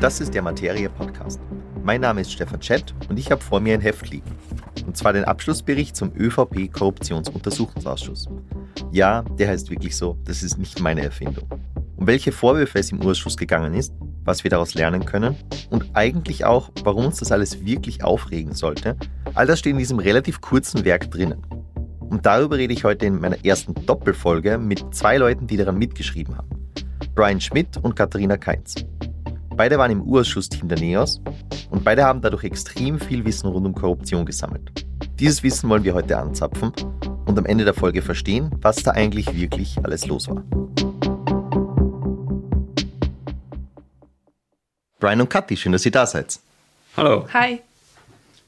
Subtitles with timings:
[0.00, 1.38] Das ist der Materie Podcast.
[1.84, 4.30] Mein Name ist Stefan Schett und ich habe vor mir ein Heft liegen.
[4.86, 8.26] Und zwar den Abschlussbericht zum ÖVP Korruptionsuntersuchungsausschuss.
[8.90, 11.46] Ja, der heißt wirklich so, das ist nicht meine Erfindung.
[11.96, 13.92] Um welche Vorwürfe es im Ausschuss gegangen ist,
[14.24, 15.36] was wir daraus lernen können
[15.68, 18.96] und eigentlich auch, warum uns das alles wirklich aufregen sollte,
[19.34, 21.44] all das steht in diesem relativ kurzen Werk drinnen.
[22.08, 26.36] Und darüber rede ich heute in meiner ersten Doppelfolge mit zwei Leuten, die daran mitgeschrieben
[26.36, 26.48] haben.
[27.14, 28.74] Brian Schmidt und Katharina Keinz.
[29.56, 31.20] Beide waren im Urausschuss-Team der NEOS
[31.70, 34.86] und beide haben dadurch extrem viel Wissen rund um Korruption gesammelt.
[35.18, 36.72] Dieses Wissen wollen wir heute anzapfen
[37.24, 40.44] und am Ende der Folge verstehen, was da eigentlich wirklich alles los war.
[45.00, 46.38] Brian und Kathi, schön, dass ihr da seid.
[46.96, 47.26] Hallo.
[47.32, 47.60] Hi.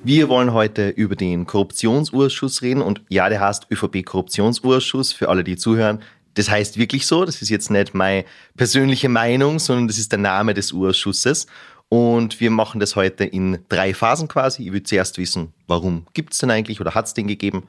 [0.01, 5.43] Wir wollen heute über den Korruptionsausschuss reden und ja, der heißt ÖVP Korruptionsausschuss für alle,
[5.43, 6.01] die zuhören.
[6.35, 8.25] Das heißt wirklich so, das ist jetzt nicht meine
[8.57, 11.49] persönliche Meinung, sondern das ist der Name des Urschusses.
[11.89, 14.67] Und wir machen das heute in drei Phasen quasi.
[14.67, 17.65] Ich will zuerst wissen, warum gibt es denn eigentlich oder hat es den gegeben?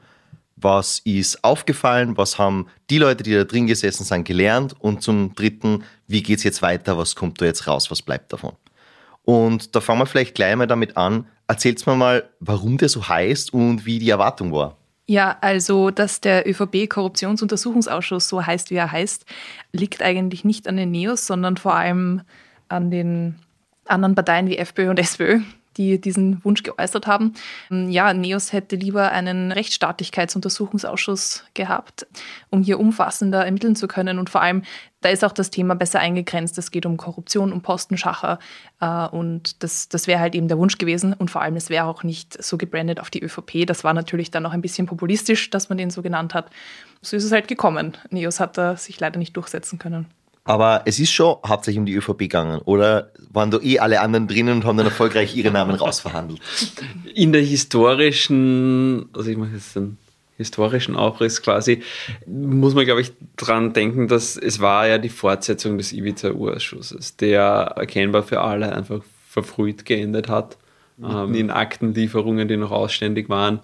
[0.54, 2.16] Was ist aufgefallen?
[2.16, 4.76] Was haben die Leute, die da drin gesessen sind, gelernt?
[4.78, 6.96] Und zum dritten, wie geht es jetzt weiter?
[6.96, 7.90] Was kommt da jetzt raus?
[7.90, 8.52] Was bleibt davon?
[9.24, 11.26] Und da fangen wir vielleicht gleich mal damit an.
[11.50, 14.76] Erzählt mir mal, warum der so heißt und wie die Erwartung war.
[15.08, 19.24] Ja, also, dass der ÖVP-Korruptionsuntersuchungsausschuss so heißt, wie er heißt,
[19.72, 22.22] liegt eigentlich nicht an den Neos, sondern vor allem
[22.68, 23.34] an den
[23.84, 25.40] anderen Parteien wie FPÖ und SPÖ,
[25.80, 27.32] die diesen Wunsch geäußert haben.
[27.70, 32.06] Ja, Neos hätte lieber einen Rechtsstaatlichkeitsuntersuchungsausschuss gehabt,
[32.50, 34.18] um hier umfassender ermitteln zu können.
[34.18, 34.62] Und vor allem,
[35.00, 36.58] da ist auch das Thema besser eingegrenzt.
[36.58, 38.38] Es geht um Korruption, um Postenschacher.
[38.80, 41.14] Äh, und das, das wäre halt eben der Wunsch gewesen.
[41.14, 43.66] Und vor allem, es wäre auch nicht so gebrandet auf die ÖVP.
[43.66, 46.50] Das war natürlich dann noch ein bisschen populistisch, dass man den so genannt hat.
[47.00, 47.96] So ist es halt gekommen.
[48.10, 50.06] Neos hat da sich leider nicht durchsetzen können.
[50.50, 54.26] Aber es ist schon hauptsächlich um die ÖVP gegangen, oder waren da eh alle anderen
[54.26, 56.40] drinnen und haben dann erfolgreich ihre Namen rausverhandelt?
[57.14, 59.96] In der historischen, also ich mache jetzt den
[60.38, 61.84] historischen Aufriss quasi,
[62.26, 67.74] muss man, glaube ich, dran denken, dass es war ja die Fortsetzung des Ibiza-Urschusses, der
[67.76, 70.56] erkennbar für alle einfach verfrüht geendet hat,
[71.00, 73.60] ähm, in Aktenlieferungen, die noch ausständig waren.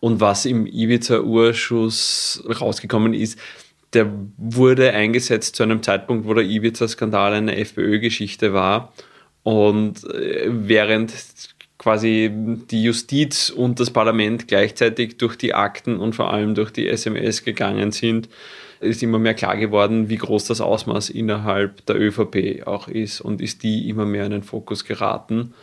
[0.00, 3.38] Und was im Ibiza-Urschuss rausgekommen ist,
[3.92, 8.92] der wurde eingesetzt zu einem Zeitpunkt, wo der Ibiza-Skandal eine FPÖ-Geschichte war.
[9.42, 11.12] Und äh, während
[11.78, 12.30] quasi
[12.70, 17.44] die Justiz und das Parlament gleichzeitig durch die Akten und vor allem durch die SMS
[17.44, 18.28] gegangen sind,
[18.80, 23.40] ist immer mehr klar geworden, wie groß das Ausmaß innerhalb der ÖVP auch ist und
[23.40, 25.54] ist die immer mehr in den Fokus geraten.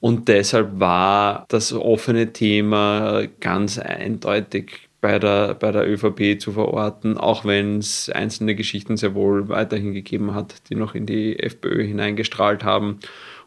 [0.00, 7.18] Und deshalb war das offene Thema ganz eindeutig bei der, bei der ÖVP zu verorten,
[7.18, 11.84] auch wenn es einzelne Geschichten sehr wohl weiterhin gegeben hat, die noch in die FPÖ
[11.84, 13.00] hineingestrahlt haben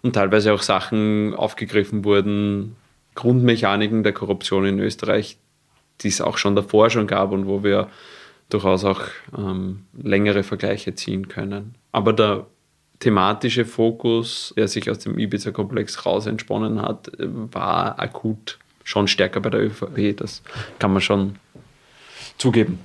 [0.03, 2.75] und teilweise auch Sachen aufgegriffen wurden,
[3.15, 5.39] Grundmechaniken der Korruption in Österreich,
[6.01, 7.89] die es auch schon davor schon gab und wo wir
[8.49, 9.01] durchaus auch
[9.35, 11.73] ähm, längere Vergleiche ziehen können.
[11.91, 12.45] Aber der
[12.99, 19.49] thematische Fokus, der sich aus dem Ibiza-Komplex raus entsponnen hat, war akut schon stärker bei
[19.49, 20.15] der ÖVP.
[20.15, 20.41] Das
[20.79, 21.35] kann man schon
[22.37, 22.79] zugeben.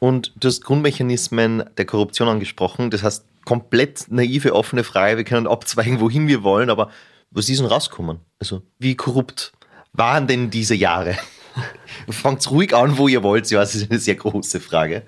[0.00, 2.90] Und du hast Grundmechanismen der Korruption angesprochen.
[2.90, 5.16] Das heißt, komplett naive, offene Frage.
[5.16, 6.90] Wir können abzweigen, wohin wir wollen, aber
[7.30, 8.18] was ist denn rauskommen?
[8.40, 9.52] Also, wie korrupt
[9.92, 11.16] waren denn diese Jahre?
[12.08, 13.48] Fangt ruhig an, wo ihr wollt.
[13.50, 15.02] Ja, das ist eine sehr große Frage.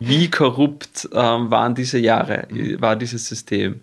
[0.00, 2.46] Wie korrupt ähm, waren diese Jahre,
[2.78, 3.80] war dieses System?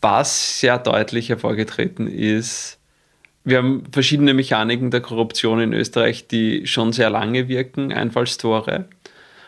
[0.00, 2.78] Was sehr deutlich hervorgetreten ist,
[3.46, 8.86] wir haben verschiedene Mechaniken der Korruption in Österreich, die schon sehr lange wirken, Einfallstore.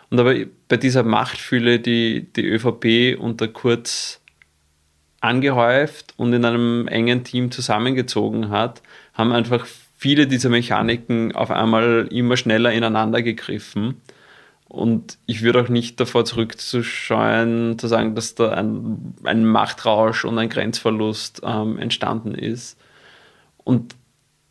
[0.09, 0.34] Und aber
[0.69, 4.20] bei dieser Machtfülle, die die ÖVP unter Kurz
[5.20, 8.82] angehäuft und in einem engen Team zusammengezogen hat,
[9.14, 9.66] haben einfach
[9.97, 14.00] viele dieser Mechaniken auf einmal immer schneller ineinander gegriffen.
[14.69, 20.38] Und ich würde auch nicht davor zurückzuscheuen, zu sagen, dass da ein, ein Machtrausch und
[20.38, 22.78] ein Grenzverlust ähm, entstanden ist.
[23.69, 23.96] Und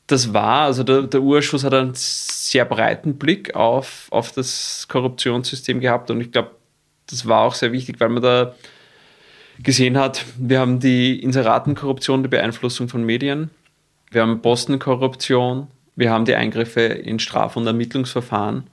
[0.08, 5.82] das war, also der, der Urschuss hat einen sehr breiten Blick auf, auf das Korruptionssystem
[5.82, 6.52] gehabt und ich glaube,
[7.10, 8.56] das war auch sehr wichtig, weil man da
[9.60, 13.50] gesehen hat, wir haben die Inseratenkorruption, die Beeinflussung von Medien,
[14.12, 18.70] wir haben Postenkorruption, wir haben die Eingriffe in Straf- und Ermittlungsverfahren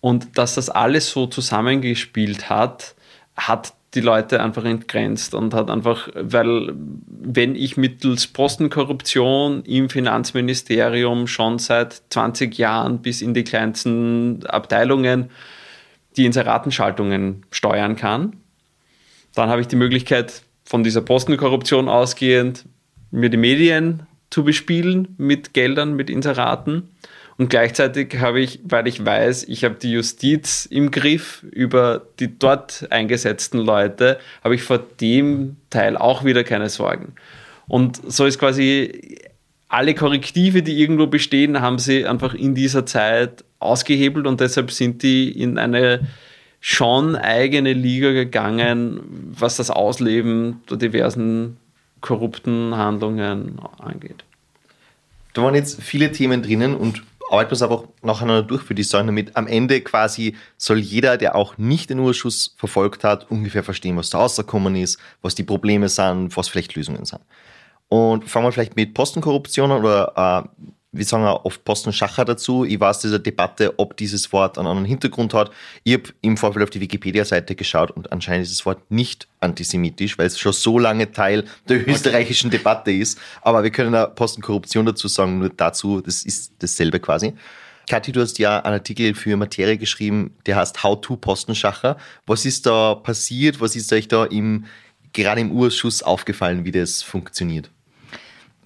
[0.00, 2.94] und dass das alles so zusammengespielt hat,
[3.34, 6.72] hat die Leute einfach entgrenzt und hat einfach, weil
[7.08, 15.30] wenn ich mittels Postenkorruption im Finanzministerium schon seit 20 Jahren bis in die kleinsten Abteilungen
[16.16, 18.36] die Inseratenschaltungen steuern kann,
[19.34, 22.64] dann habe ich die Möglichkeit, von dieser Postenkorruption ausgehend,
[23.10, 26.90] mir die Medien zu bespielen mit Geldern, mit Inseraten.
[27.38, 32.38] Und gleichzeitig habe ich, weil ich weiß, ich habe die Justiz im Griff über die
[32.38, 37.12] dort eingesetzten Leute, habe ich vor dem Teil auch wieder keine Sorgen.
[37.68, 39.18] Und so ist quasi
[39.68, 45.02] alle Korrektive, die irgendwo bestehen, haben sie einfach in dieser Zeit ausgehebelt und deshalb sind
[45.02, 46.06] die in eine
[46.60, 49.00] schon eigene Liga gegangen,
[49.38, 51.58] was das Ausleben der diversen
[52.00, 54.24] korrupten Handlungen angeht.
[55.34, 58.82] Da waren jetzt viele Themen drinnen und arbeiten wir es einfach nacheinander durch für die
[58.82, 63.62] Säulen, damit am Ende quasi soll jeder, der auch nicht den Urschuss verfolgt hat, ungefähr
[63.62, 67.22] verstehen, was da rausgekommen ist, was die Probleme sind, was vielleicht Lösungen sind.
[67.88, 72.64] Und fangen wir vielleicht mit Postenkorruption oder äh, wir sagen ja oft Postenschacher dazu.
[72.64, 75.50] Ich weiß dieser Debatte, ob dieses Wort einen anderen Hintergrund hat.
[75.84, 80.18] Ich habe im Vorfeld auf die Wikipedia-Seite geschaut und anscheinend ist das Wort nicht antisemitisch,
[80.18, 83.18] weil es schon so lange Teil der österreichischen Debatte ist.
[83.42, 87.34] Aber wir können ja Postenkorruption dazu sagen, nur dazu, das ist dasselbe quasi.
[87.88, 91.96] Kathi, du hast ja einen Artikel für Materie geschrieben, der heißt How to Postenschacher.
[92.26, 93.60] Was ist da passiert?
[93.60, 94.64] Was ist euch da im,
[95.12, 97.70] gerade im Urschuss aufgefallen, wie das funktioniert?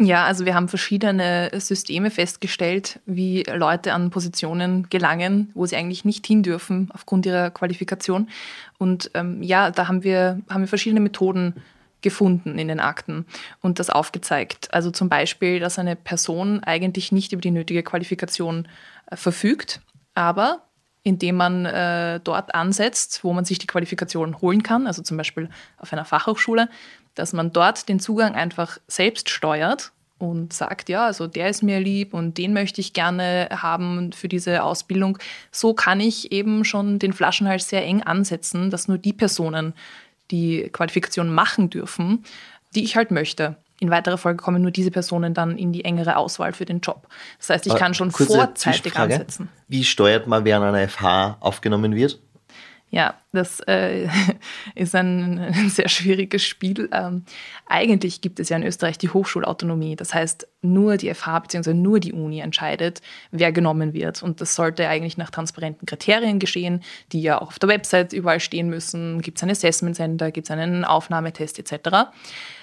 [0.02, 6.06] Ja, also wir haben verschiedene Systeme festgestellt, wie Leute an Positionen gelangen, wo sie eigentlich
[6.06, 8.30] nicht hin dürfen aufgrund ihrer Qualifikation.
[8.78, 11.54] Und ähm, ja, da haben wir, haben wir verschiedene Methoden
[12.00, 13.26] gefunden in den Akten
[13.60, 14.72] und das aufgezeigt.
[14.72, 18.68] Also zum Beispiel, dass eine Person eigentlich nicht über die nötige Qualifikation
[19.10, 19.82] äh, verfügt,
[20.14, 20.62] aber
[21.02, 25.48] indem man äh, dort ansetzt, wo man sich die Qualifikation holen kann, also zum Beispiel
[25.78, 26.68] auf einer Fachhochschule,
[27.14, 31.80] dass man dort den Zugang einfach selbst steuert und sagt, ja, also der ist mir
[31.80, 35.18] lieb und den möchte ich gerne haben für diese Ausbildung.
[35.50, 39.72] So kann ich eben schon den Flaschenhals sehr eng ansetzen, dass nur die Personen
[40.30, 42.24] die Qualifikation machen dürfen,
[42.74, 43.56] die ich halt möchte.
[43.80, 47.08] In weiterer Folge kommen nur diese Personen dann in die engere Auswahl für den Job.
[47.38, 49.48] Das heißt, ich kann schon vorzeitig ansetzen.
[49.68, 52.20] Wie steuert man, wer an einer FH aufgenommen wird?
[52.92, 54.08] Ja, das äh,
[54.74, 56.88] ist ein, ein, sehr schwieriges Spiel.
[56.92, 57.24] Ähm,
[57.66, 59.94] eigentlich gibt es ja in Österreich die Hochschulautonomie.
[59.94, 61.72] Das heißt, nur die FH bzw.
[61.72, 63.00] nur die Uni entscheidet,
[63.30, 64.24] wer genommen wird.
[64.24, 66.82] Und das sollte eigentlich nach transparenten Kriterien geschehen,
[67.12, 69.22] die ja auch auf der Website überall stehen müssen.
[69.22, 72.10] Gibt es ein Assessment Center, gibt es einen Aufnahmetest etc.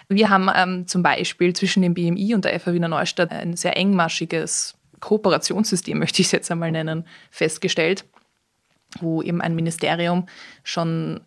[0.10, 3.78] Wir haben ähm, zum Beispiel zwischen dem BMI und der FH Wiener Neustadt ein sehr
[3.78, 8.04] engmaschiges Kooperationssystem, möchte ich es jetzt einmal nennen, festgestellt
[9.00, 10.28] wo eben ein Ministerium
[10.64, 11.22] schon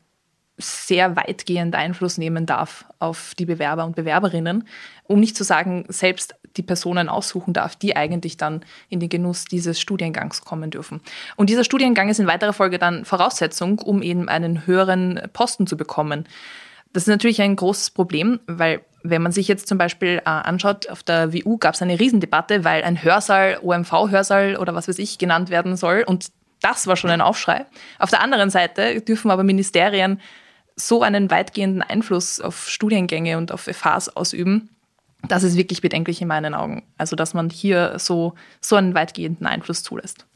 [0.60, 4.66] sehr weitgehend Einfluss nehmen darf auf die Bewerber und Bewerberinnen,
[5.04, 9.44] um nicht zu sagen, selbst die Personen aussuchen darf, die eigentlich dann in den Genuss
[9.44, 11.00] dieses Studiengangs kommen dürfen.
[11.36, 15.76] Und dieser Studiengang ist in weiterer Folge dann Voraussetzung, um eben einen höheren Posten zu
[15.76, 16.26] bekommen.
[16.92, 20.90] Das ist natürlich ein großes Problem, weil wenn man sich jetzt zum Beispiel äh, anschaut,
[20.90, 25.16] auf der WU gab es eine Riesendebatte, weil ein Hörsaal, OMV-Hörsaal oder was weiß ich
[25.18, 26.30] genannt werden soll und
[26.60, 27.66] das war schon ein Aufschrei.
[27.98, 30.20] Auf der anderen Seite dürfen aber Ministerien
[30.76, 34.70] so einen weitgehenden Einfluss auf Studiengänge und auf FHs ausüben.
[35.28, 36.84] Das ist wirklich bedenklich in meinen Augen.
[36.96, 40.26] Also, dass man hier so, so einen weitgehenden Einfluss zulässt.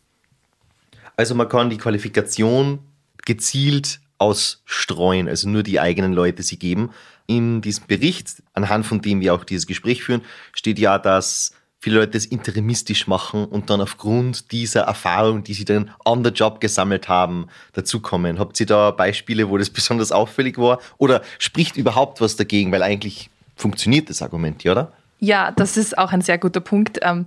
[1.17, 2.81] Also, man kann die Qualifikation
[3.25, 6.91] gezielt ausstreuen, also nur die eigenen Leute sie geben.
[7.27, 11.53] In diesem Bericht, anhand von dem wir auch dieses Gespräch führen, steht ja, dass
[11.85, 16.33] viele Leute das interimistisch machen und dann aufgrund dieser Erfahrung, die sie dann an der
[16.33, 18.39] Job gesammelt haben, dazukommen.
[18.39, 20.81] Habt ihr da Beispiele, wo das besonders auffällig war?
[20.97, 22.73] Oder spricht überhaupt was dagegen?
[22.73, 24.93] Weil eigentlich funktioniert das Argument, oder?
[25.21, 27.01] Ja, das ist auch ein sehr guter Punkt.
[27.03, 27.27] Ähm,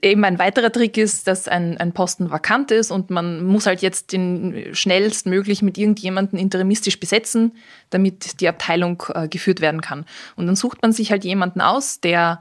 [0.00, 3.82] eben ein weiterer Trick ist, dass ein, ein Posten vakant ist und man muss halt
[3.82, 7.52] jetzt den schnellstmöglich mit irgendjemandem interimistisch besetzen,
[7.90, 10.06] damit die Abteilung äh, geführt werden kann.
[10.36, 12.40] Und dann sucht man sich halt jemanden aus, der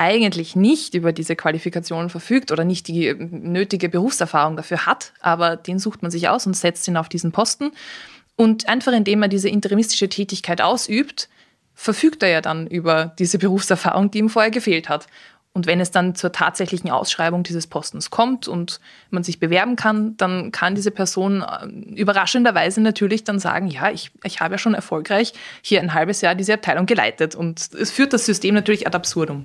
[0.00, 5.78] eigentlich nicht über diese Qualifikation verfügt oder nicht die nötige Berufserfahrung dafür hat, aber den
[5.78, 7.72] sucht man sich aus und setzt ihn auf diesen Posten.
[8.34, 11.28] Und einfach indem er diese interimistische Tätigkeit ausübt,
[11.74, 15.06] verfügt er ja dann über diese Berufserfahrung, die ihm vorher gefehlt hat.
[15.52, 18.80] Und wenn es dann zur tatsächlichen Ausschreibung dieses Postens kommt und
[19.10, 21.66] man sich bewerben kann, dann kann diese Person äh,
[22.00, 26.34] überraschenderweise natürlich dann sagen, ja, ich, ich habe ja schon erfolgreich hier ein halbes Jahr
[26.34, 27.34] diese Abteilung geleitet.
[27.34, 29.44] Und es führt das System natürlich ad absurdum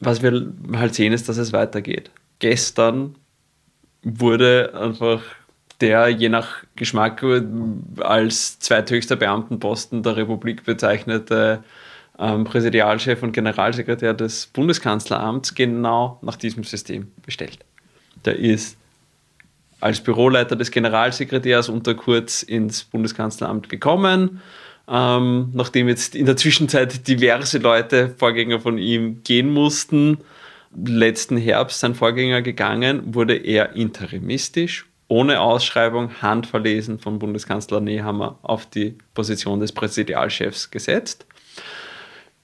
[0.00, 2.10] was wir halt sehen, ist, dass es weitergeht.
[2.38, 3.16] Gestern
[4.02, 5.22] wurde einfach
[5.80, 7.24] der je nach Geschmack
[8.00, 11.62] als zweithöchster Beamtenposten der Republik bezeichnete
[12.18, 17.58] ähm, Präsidialchef und Generalsekretär des Bundeskanzleramts genau nach diesem System bestellt.
[18.24, 18.76] Der ist
[19.80, 24.42] als Büroleiter des Generalsekretärs unter Kurz ins Bundeskanzleramt gekommen.
[24.90, 30.18] Ähm, nachdem jetzt in der Zwischenzeit diverse Leute, Vorgänger von ihm, gehen mussten,
[30.74, 38.66] letzten Herbst sein Vorgänger gegangen, wurde er interimistisch, ohne Ausschreibung, handverlesen von Bundeskanzler Nehammer auf
[38.66, 41.26] die Position des Präsidialchefs gesetzt.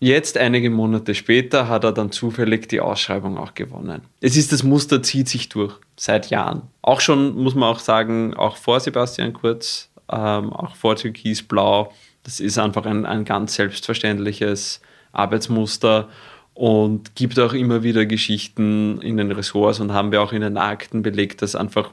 [0.00, 4.02] Jetzt, einige Monate später, hat er dann zufällig die Ausschreibung auch gewonnen.
[4.20, 6.62] Es ist das Muster, zieht sich durch, seit Jahren.
[6.82, 11.92] Auch schon, muss man auch sagen, auch vor Sebastian Kurz, ähm, auch vor Türkis Blau,
[12.24, 14.80] das ist einfach ein, ein ganz selbstverständliches
[15.12, 16.08] Arbeitsmuster
[16.54, 20.56] und gibt auch immer wieder Geschichten in den Ressorts und haben wir auch in den
[20.56, 21.90] Akten belegt, dass einfach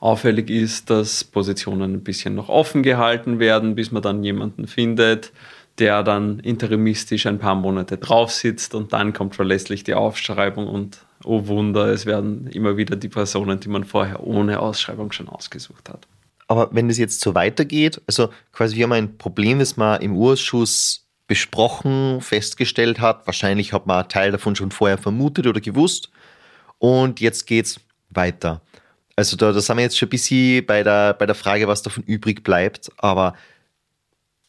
[0.00, 5.32] auffällig ist, dass Positionen ein bisschen noch offen gehalten werden, bis man dann jemanden findet,
[5.78, 11.04] der dann interimistisch ein paar Monate drauf sitzt und dann kommt verlässlich die Aufschreibung und
[11.24, 15.88] oh Wunder, es werden immer wieder die Personen, die man vorher ohne Ausschreibung schon ausgesucht
[15.88, 16.06] hat.
[16.52, 20.14] Aber wenn es jetzt so weitergeht, also quasi wir haben ein Problem, das man im
[20.14, 26.10] Urschuss besprochen, festgestellt hat, wahrscheinlich hat man einen Teil davon schon vorher vermutet oder gewusst
[26.76, 27.80] und jetzt geht es
[28.10, 28.60] weiter.
[29.16, 31.82] Also da, da sind wir jetzt schon ein bisschen bei der, bei der Frage, was
[31.82, 33.32] davon übrig bleibt, aber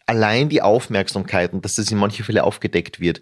[0.05, 3.21] allein die Aufmerksamkeit und dass das in manchen Fällen aufgedeckt wird,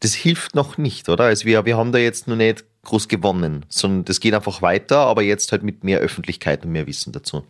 [0.00, 1.24] das hilft noch nicht, oder?
[1.24, 4.98] Also wir, wir haben da jetzt noch nicht groß gewonnen, sondern das geht einfach weiter,
[4.98, 7.46] aber jetzt halt mit mehr Öffentlichkeit und mehr Wissen dazu.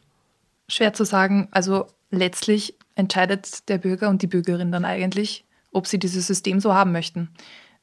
[0.70, 1.48] Schwer zu sagen.
[1.50, 6.74] Also letztlich entscheidet der Bürger und die Bürgerin dann eigentlich, ob sie dieses System so
[6.74, 7.30] haben möchten.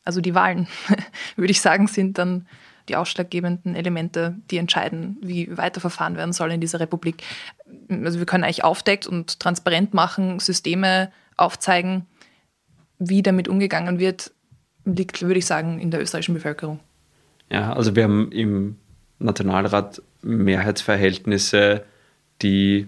[0.03, 0.67] Also die Wahlen,
[1.36, 2.48] würde ich sagen, sind dann
[2.88, 7.24] die ausschlaggebenden Elemente, die entscheiden, wie weiterverfahren werden soll in dieser Republik.
[7.89, 12.06] Also wir können eigentlich aufdeckt und transparent machen, Systeme aufzeigen,
[12.98, 14.32] wie damit umgegangen wird,
[14.86, 16.79] liegt, würde ich sagen, in der österreichischen Bevölkerung.
[17.50, 18.77] Ja, also wir haben im
[19.20, 21.84] Nationalrat Mehrheitsverhältnisse,
[22.41, 22.88] die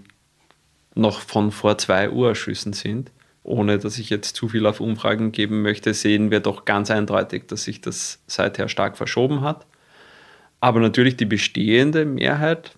[0.94, 3.10] noch von vor zwei Urschüssen sind.
[3.42, 7.46] Ohne dass ich jetzt zu viel auf Umfragen geben möchte, sehen wir doch ganz eindeutig,
[7.46, 9.66] dass sich das seither stark verschoben hat.
[10.60, 12.72] Aber natürlich die bestehende Mehrheit,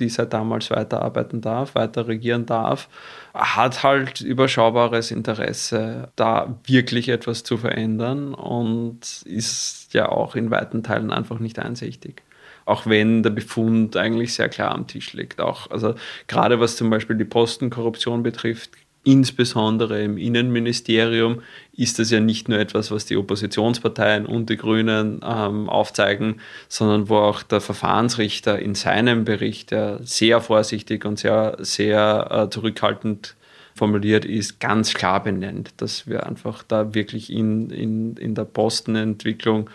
[0.00, 2.88] die seit damals weiterarbeiten darf, weiter regieren darf,
[3.32, 10.82] hat halt überschaubares Interesse, da wirklich etwas zu verändern und ist ja auch in weiten
[10.82, 12.22] Teilen einfach nicht einsichtig.
[12.64, 15.40] Auch wenn der Befund eigentlich sehr klar am Tisch liegt.
[15.40, 15.94] Auch, also
[16.28, 18.70] gerade was zum Beispiel die Postenkorruption betrifft,
[19.02, 21.40] insbesondere im Innenministerium
[21.72, 27.08] ist das ja nicht nur etwas, was die Oppositionsparteien und die Grünen ähm, aufzeigen, sondern
[27.08, 33.36] wo auch der Verfahrensrichter in seinem Bericht, der sehr vorsichtig und sehr, sehr äh, zurückhaltend
[33.74, 39.70] formuliert ist, ganz klar benennt, dass wir einfach da wirklich in, in, in der Postenentwicklung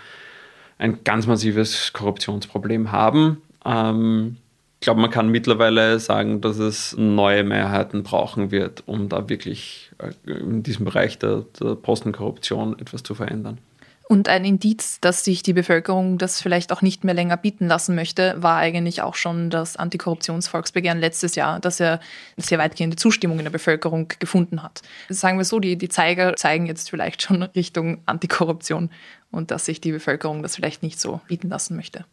[0.77, 3.41] ein ganz massives Korruptionsproblem haben.
[3.65, 4.37] Ähm,
[4.79, 9.91] ich glaube, man kann mittlerweile sagen, dass es neue Mehrheiten brauchen wird, um da wirklich
[9.97, 13.57] äh, in diesem Bereich der, der Postenkorruption etwas zu verändern.
[14.07, 17.95] Und ein Indiz, dass sich die Bevölkerung das vielleicht auch nicht mehr länger bieten lassen
[17.95, 21.99] möchte, war eigentlich auch schon das Antikorruptionsvolksbegehren letztes Jahr, das ja
[22.37, 24.83] sehr weitgehende Zustimmung in der Bevölkerung gefunden hat.
[25.09, 28.91] Sagen wir so, die, die Zeiger zeigen jetzt vielleicht schon Richtung Antikorruption
[29.31, 32.05] und dass sich die Bevölkerung das vielleicht nicht so bieten lassen möchte.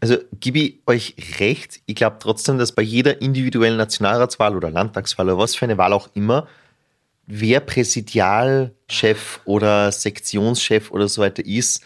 [0.00, 1.80] Also gebe ich euch recht.
[1.86, 5.94] Ich glaube trotzdem, dass bei jeder individuellen Nationalratswahl oder Landtagswahl oder was für eine Wahl
[5.94, 6.46] auch immer,
[7.28, 11.84] wer Präsidialchef oder Sektionschef oder so weiter ist,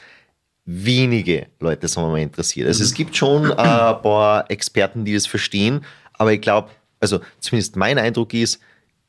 [0.64, 2.68] wenige Leute sind mal interessiert.
[2.68, 5.84] Also es gibt schon ein paar Experten, die das verstehen,
[6.14, 6.70] aber ich glaube,
[7.00, 8.60] also zumindest mein Eindruck ist,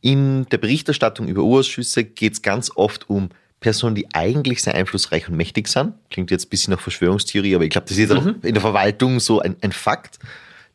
[0.02, 5.30] in der Berichterstattung über Urschüsse geht es ganz oft um Personen, die eigentlich sehr einflussreich
[5.30, 5.94] und mächtig sind.
[6.10, 8.18] Klingt jetzt ein bisschen nach Verschwörungstheorie, aber ich glaube, das ist mhm.
[8.18, 10.20] auch in der Verwaltung so ein, ein Fakt,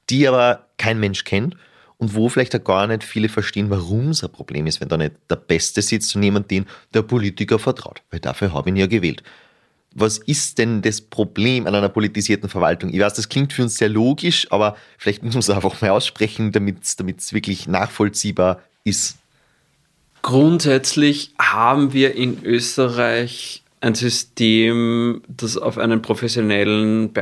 [0.09, 1.57] die aber kein Mensch kennt
[1.99, 4.97] und wo vielleicht auch gar nicht viele verstehen, warum es ein Problem ist, wenn da
[4.97, 6.65] nicht der Beste sitzt und jemand, den
[6.95, 8.03] der Politiker vertraut.
[8.11, 9.23] Weil dafür habe ich ihn ja gewählt.
[9.95, 12.93] Was ist denn das Problem an einer politisierten Verwaltung?
[12.93, 15.91] Ich weiß, das klingt für uns sehr logisch, aber vielleicht muss man es einfach mal
[15.91, 19.19] aussprechen, damit es wirklich nachvollziehbar ist.
[20.23, 27.13] Grundsätzlich haben wir in Österreich ein System, das auf einen professionellen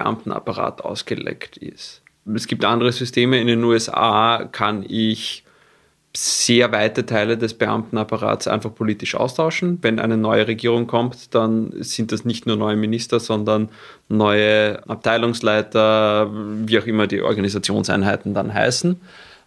[6.17, 9.79] sehr weite Teile des Beamtenapparats einfach politisch austauschen.
[9.83, 13.69] Wenn eine neue Regierung kommt, dann sind das nicht nur neue Minister, sondern
[14.09, 16.31] neue Abteilungsleiter,
[16.67, 18.99] wie auch immer die Organisationseinheiten dann heißen.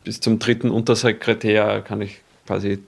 [0.03, 2.79] Bis zum dritten Untersekretär kann ich quasi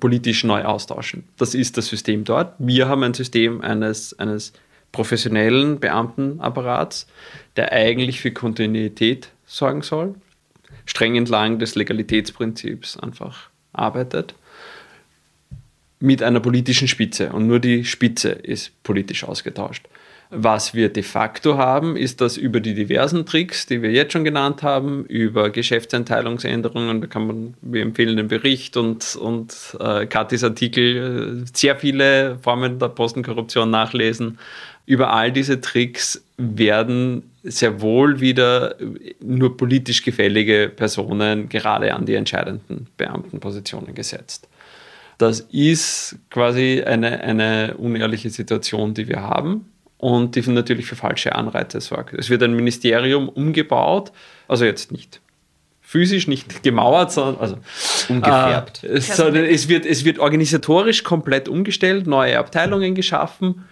[0.00, 1.24] politisch neu austauschen.
[1.38, 2.54] Das ist das System dort.
[2.58, 4.52] Wir haben ein System eines, eines
[4.96, 7.06] professionellen Beamtenapparats,
[7.56, 10.14] der eigentlich für Kontinuität sorgen soll,
[10.86, 14.34] streng entlang des Legalitätsprinzips einfach arbeitet,
[16.00, 17.30] mit einer politischen Spitze.
[17.34, 19.86] Und nur die Spitze ist politisch ausgetauscht.
[20.30, 24.24] Was wir de facto haben, ist, dass über die diversen Tricks, die wir jetzt schon
[24.24, 30.42] genannt haben, über Geschäftseinteilungsänderungen, da kann man, wir empfehlen den Bericht und, und äh, Katis
[30.42, 34.38] Artikel, äh, sehr viele Formen der Postenkorruption nachlesen.
[34.86, 38.76] Über all diese Tricks werden sehr wohl wieder
[39.20, 44.48] nur politisch gefällige Personen gerade an die entscheidenden Beamtenpositionen gesetzt.
[45.18, 49.66] Das ist quasi eine, eine unehrliche Situation, die wir haben
[49.98, 52.14] und die natürlich für falsche Anreize sorgt.
[52.14, 54.12] Es wird ein Ministerium umgebaut,
[54.46, 55.20] also jetzt nicht
[55.80, 57.56] physisch, nicht gemauert, sondern also,
[58.08, 58.84] umgefärbt.
[58.84, 63.64] Äh, sondern es wird, es wird organisatorisch komplett umgestellt, neue Abteilungen geschaffen,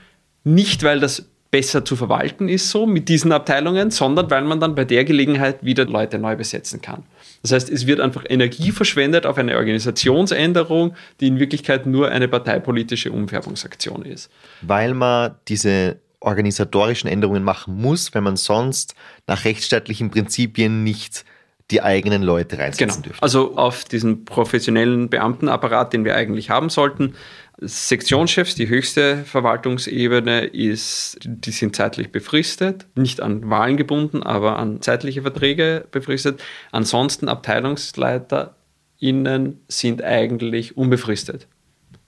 [0.45, 4.75] nicht weil das besser zu verwalten ist so mit diesen Abteilungen, sondern weil man dann
[4.75, 7.05] bei der Gelegenheit wieder Leute neu besetzen kann.
[7.43, 12.27] Das heißt, es wird einfach Energie verschwendet auf eine Organisationsänderung, die in Wirklichkeit nur eine
[12.27, 14.31] parteipolitische Umfärbungsaktion ist.
[14.63, 18.97] Weil man diese organisatorischen Änderungen machen muss, wenn man sonst
[19.29, 21.25] nach rechtsstaatlichen Prinzipien nicht
[21.71, 23.03] die eigenen Leute reinsetzen genau.
[23.03, 23.23] dürfen.
[23.23, 27.15] Also auf diesen professionellen Beamtenapparat, den wir eigentlich haben sollten,
[27.59, 34.83] Sektionschefs, die höchste Verwaltungsebene, ist, die sind zeitlich befristet, nicht an Wahlen gebunden, aber an
[34.83, 36.43] zeitliche Verträge befristet.
[36.73, 41.47] Ansonsten AbteilungsleiterInnen sind eigentlich unbefristet.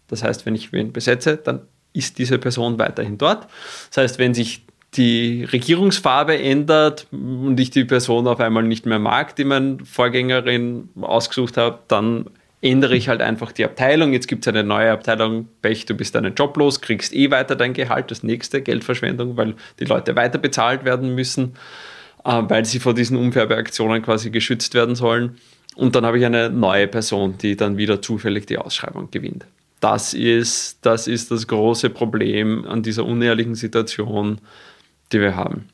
[0.08, 1.62] Das heißt, wenn ich wen besetze, dann
[1.92, 3.46] ist diese Person weiterhin dort.
[3.90, 8.98] Das heißt, wenn sich die Regierungsfarbe ändert und ich die Person auf einmal nicht mehr
[8.98, 12.30] mag, die meine Vorgängerin ausgesucht habe, dann
[12.62, 14.12] ändere ich halt einfach die Abteilung.
[14.12, 17.56] Jetzt gibt es eine neue Abteilung, Pech, du bist deinen Job los, kriegst eh weiter
[17.56, 21.54] dein Gehalt, das nächste Geldverschwendung, weil die Leute weiter bezahlt werden müssen,
[22.24, 25.36] äh, weil sie vor diesen Umfärbeaktionen quasi geschützt werden sollen.
[25.74, 29.46] Und dann habe ich eine neue Person, die dann wieder zufällig die Ausschreibung gewinnt.
[29.80, 34.38] Das ist das, ist das große Problem an dieser unehrlichen Situation,
[35.12, 35.68] die wir haben.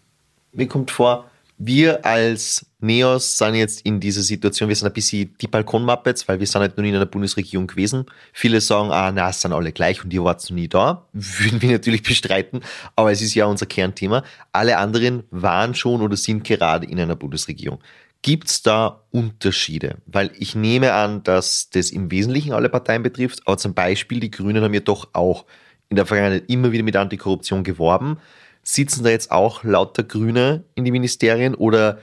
[0.53, 1.31] Mir kommt vor,
[1.65, 6.41] wir als Neos sind jetzt in dieser Situation, wir sind ein bisschen die Balkonmuppets, weil
[6.41, 8.07] wir sind halt noch nie in einer Bundesregierung gewesen.
[8.33, 11.07] Viele sagen, ah, na, es sind alle gleich und ihr wart noch nie da.
[11.13, 12.63] Würden wir natürlich bestreiten,
[12.97, 14.25] aber es ist ja unser Kernthema.
[14.51, 17.79] Alle anderen waren schon oder sind gerade in einer Bundesregierung.
[18.23, 19.99] Gibt es da Unterschiede?
[20.07, 24.31] Weil ich nehme an, dass das im Wesentlichen alle Parteien betrifft, aber zum Beispiel die
[24.33, 25.45] Grünen haben ja doch auch
[25.89, 28.19] in der Vergangenheit immer wieder mit Antikorruption geworben.
[28.63, 31.99] Sitzen da jetzt auch lauter Grüne in die Ministerien oder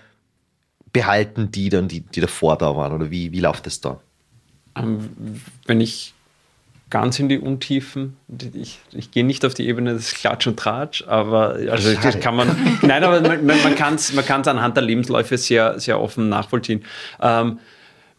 [0.92, 2.94] behalten die dann, die, die davor da waren?
[2.94, 4.00] Oder wie, wie läuft das da?
[4.76, 5.10] Ähm,
[5.66, 6.14] wenn ich
[6.90, 8.18] ganz in die Untiefen,
[8.54, 12.36] ich, ich gehe nicht auf die Ebene des Klatsch und Tratsch, aber also das kann
[12.36, 16.84] man, nein, aber man, man kann es man anhand der Lebensläufe sehr, sehr offen nachvollziehen.
[17.22, 17.60] Ähm,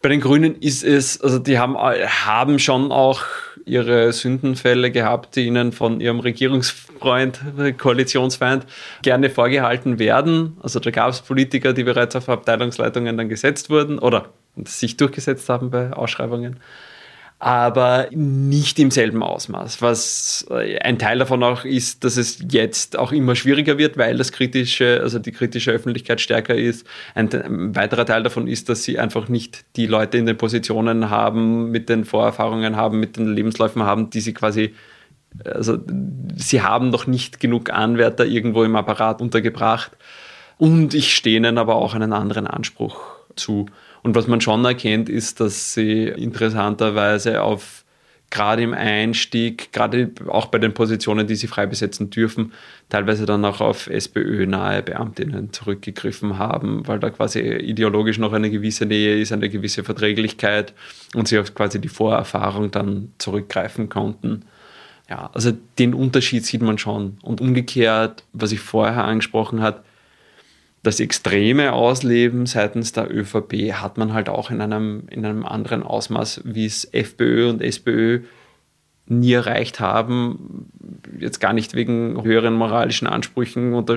[0.01, 3.21] bei den Grünen ist es, also die haben, haben schon auch
[3.65, 7.39] ihre Sündenfälle gehabt, die ihnen von ihrem Regierungsfreund,
[7.77, 8.65] Koalitionsfeind
[9.03, 10.57] gerne vorgehalten werden.
[10.61, 14.29] Also da gab es Politiker, die bereits auf Abteilungsleitungen dann gesetzt wurden oder
[14.65, 16.59] sich durchgesetzt haben bei Ausschreibungen
[17.41, 19.81] aber nicht im selben Ausmaß.
[19.81, 24.15] Was äh, ein Teil davon auch ist, dass es jetzt auch immer schwieriger wird, weil
[24.15, 26.85] das kritische, also die kritische Öffentlichkeit stärker ist.
[27.15, 27.29] Ein,
[27.75, 31.89] weiterer Teil davon ist, dass sie einfach nicht die Leute in den Positionen haben, mit
[31.89, 34.75] den Vorerfahrungen haben, mit den Lebensläufen haben, die sie quasi
[35.45, 35.77] also
[36.35, 39.91] sie haben noch nicht genug Anwärter irgendwo im Apparat untergebracht.
[40.57, 43.01] Und ich stehe ihnen aber auch einen anderen Anspruch
[43.35, 43.65] zu.
[44.03, 47.81] Und was man schon erkennt, ist, dass sie interessanterweise auf
[48.31, 52.53] gerade im Einstieg, gerade auch bei den Positionen, die sie frei besetzen dürfen,
[52.89, 58.85] teilweise dann auch auf SPÖ-nahe Beamtinnen zurückgegriffen haben, weil da quasi ideologisch noch eine gewisse
[58.85, 60.73] Nähe ist, eine gewisse Verträglichkeit
[61.13, 64.45] und sie auf quasi die Vorerfahrung dann zurückgreifen konnten.
[65.09, 67.17] Ja, also den Unterschied sieht man schon.
[67.21, 69.83] Und umgekehrt, was ich vorher angesprochen habe,
[70.83, 75.83] das extreme Ausleben seitens der ÖVP hat man halt auch in einem, in einem anderen
[75.83, 78.21] Ausmaß, wie es FPÖ und SPÖ
[79.05, 80.69] nie erreicht haben.
[81.19, 83.91] Jetzt gar nicht wegen höheren moralischen Ansprüchen und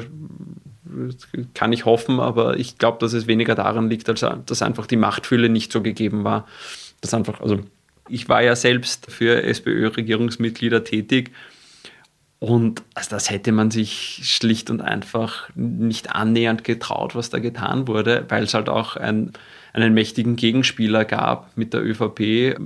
[1.54, 4.96] kann ich hoffen, aber ich glaube, dass es weniger daran liegt, als dass einfach die
[4.96, 6.46] Machtfülle nicht so gegeben war,
[7.00, 7.60] Das einfach, also
[8.08, 11.32] ich war ja selbst für SPÖ-Regierungsmitglieder tätig
[12.44, 17.88] und also das hätte man sich schlicht und einfach nicht annähernd getraut, was da getan
[17.88, 19.32] wurde, weil es halt auch ein,
[19.72, 22.20] einen mächtigen Gegenspieler gab mit der ÖVP.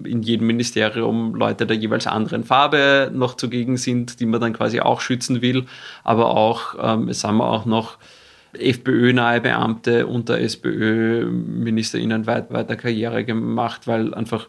[0.04, 4.80] In jedem Ministerium Leute der jeweils anderen Farbe noch zugegen sind, die man dann quasi
[4.80, 5.64] auch schützen will.
[6.02, 7.98] Aber auch, ähm, es haben wir auch noch
[8.54, 14.48] FPÖ-nahe Beamte unter SPÖ-MinisterInnen weit, weiter Karriere gemacht, weil einfach,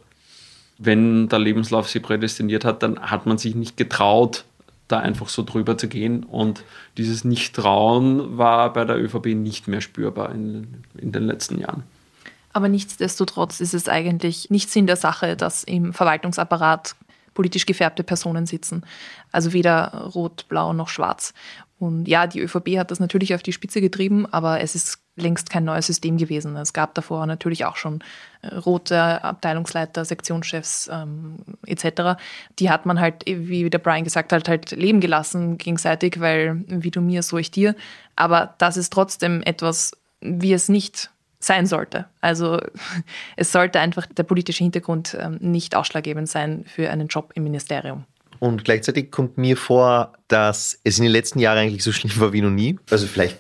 [0.80, 4.46] wenn der Lebenslauf sie prädestiniert hat, dann hat man sich nicht getraut,
[4.90, 6.24] da einfach so drüber zu gehen.
[6.24, 6.66] Und
[6.98, 11.84] dieses Nicht-Trauen war bei der ÖVP nicht mehr spürbar in, in den letzten Jahren.
[12.52, 16.96] Aber nichtsdestotrotz ist es eigentlich nicht Sinn der Sache, dass im Verwaltungsapparat
[17.34, 18.84] politisch gefärbte Personen sitzen.
[19.32, 21.34] Also weder rot, blau noch schwarz.
[21.80, 25.50] Und ja, die ÖVP hat das natürlich auf die Spitze getrieben, aber es ist längst
[25.50, 26.56] kein neues System gewesen.
[26.58, 28.02] Es gab davor natürlich auch schon
[28.42, 32.20] äh, rote Abteilungsleiter, Sektionschefs ähm, etc.
[32.60, 36.92] Die hat man halt, wie der Brian gesagt hat, halt leben gelassen gegenseitig, weil wie
[36.92, 37.76] du mir, so ich dir.
[38.16, 42.06] Aber das ist trotzdem etwas, wie es nicht sein sollte.
[42.20, 42.60] Also
[43.38, 48.06] es sollte einfach der politische Hintergrund ähm, nicht ausschlaggebend sein für einen Job im Ministerium.
[48.40, 52.34] Und gleichzeitig kommt mir vor, dass es in den letzten Jahren eigentlich so schlimm war
[52.34, 52.80] wie noch nie.
[52.90, 53.38] Also vielleicht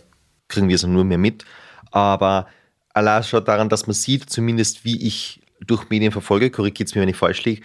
[0.47, 1.45] kriegen wir es nur mehr mit.
[1.91, 2.47] Aber
[2.93, 7.01] Allah schaut daran, dass man sieht, zumindest wie ich durch Medien verfolge, korrigiert es mir,
[7.01, 7.61] wenn ich falsch liege,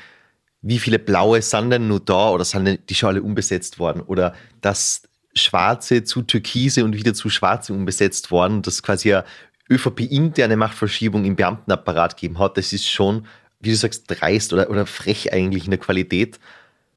[0.62, 4.01] wie viele blaue sind denn nur da oder sind die schon alle umbesetzt worden?
[4.01, 5.03] Oder dass
[5.35, 9.25] Schwarze zu Türkise und wieder zu Schwarze umbesetzt worden, dass quasi eine
[9.70, 13.27] ÖVP-interne Machtverschiebung im Beamtenapparat gegeben hat, das ist schon,
[13.61, 16.38] wie du sagst, dreist oder, oder frech eigentlich in der Qualität.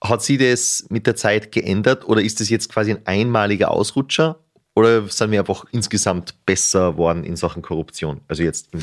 [0.01, 4.39] Hat sich das mit der Zeit geändert oder ist das jetzt quasi ein einmaliger Ausrutscher
[4.75, 8.21] oder sind wir einfach insgesamt besser worden in Sachen Korruption?
[8.27, 8.81] Also jetzt im,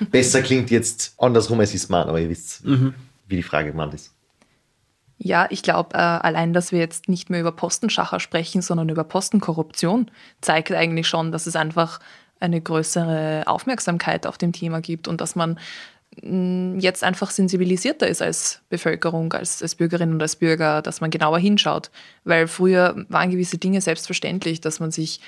[0.00, 2.94] im besser klingt jetzt andersrum, als es meine, aber ihr wisst, mhm.
[3.26, 4.14] wie die Frage gemeint ist.
[5.18, 9.04] Ja, ich glaube, äh, allein, dass wir jetzt nicht mehr über Postenschacher sprechen, sondern über
[9.04, 12.00] Postenkorruption, zeigt eigentlich schon, dass es einfach
[12.40, 15.58] eine größere Aufmerksamkeit auf dem Thema gibt und dass man
[16.22, 21.38] jetzt einfach sensibilisierter ist als Bevölkerung, als, als Bürgerinnen und als Bürger, dass man genauer
[21.38, 21.90] hinschaut.
[22.24, 25.20] Weil früher waren gewisse Dinge selbstverständlich, dass man sich,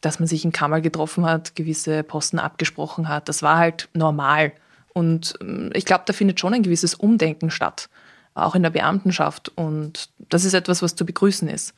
[0.00, 3.28] dass man sich in Kammer getroffen hat, gewisse Posten abgesprochen hat.
[3.28, 4.52] Das war halt normal.
[4.92, 5.38] Und
[5.72, 7.88] ich glaube, da findet schon ein gewisses Umdenken statt,
[8.34, 9.50] auch in der Beamtenschaft.
[9.54, 11.74] Und das ist etwas, was zu begrüßen ist.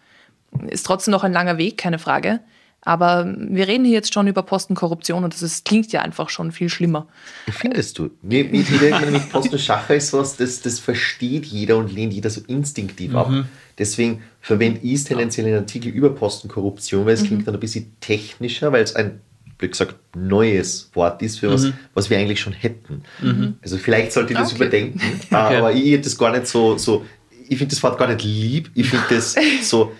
[0.68, 2.40] Ist trotzdem noch ein langer Weg, keine Frage.
[2.86, 6.52] Aber wir reden hier jetzt schon über Postenkorruption und das ist, klingt ja einfach schon
[6.52, 7.08] viel schlimmer.
[7.50, 8.10] Findest du?
[8.22, 13.10] Mir, mir nämlich Postenschacher ist was, das, das versteht jeder und lehnt jeder so instinktiv
[13.10, 13.16] mhm.
[13.16, 13.32] ab.
[13.76, 17.26] Deswegen verwende ich tendenziell einen Artikel über Postenkorruption, weil es mhm.
[17.26, 19.20] klingt dann ein bisschen technischer, weil es ein,
[19.58, 21.72] wie gesagt, neues Wort ist für was, mhm.
[21.92, 23.02] was wir eigentlich schon hätten.
[23.20, 23.56] Mhm.
[23.62, 24.62] Also vielleicht sollte ich das okay.
[24.62, 25.56] überdenken, okay.
[25.56, 27.04] aber ich hätte das gar nicht so, so
[27.48, 29.90] ich finde das Wort gar nicht lieb, ich finde das so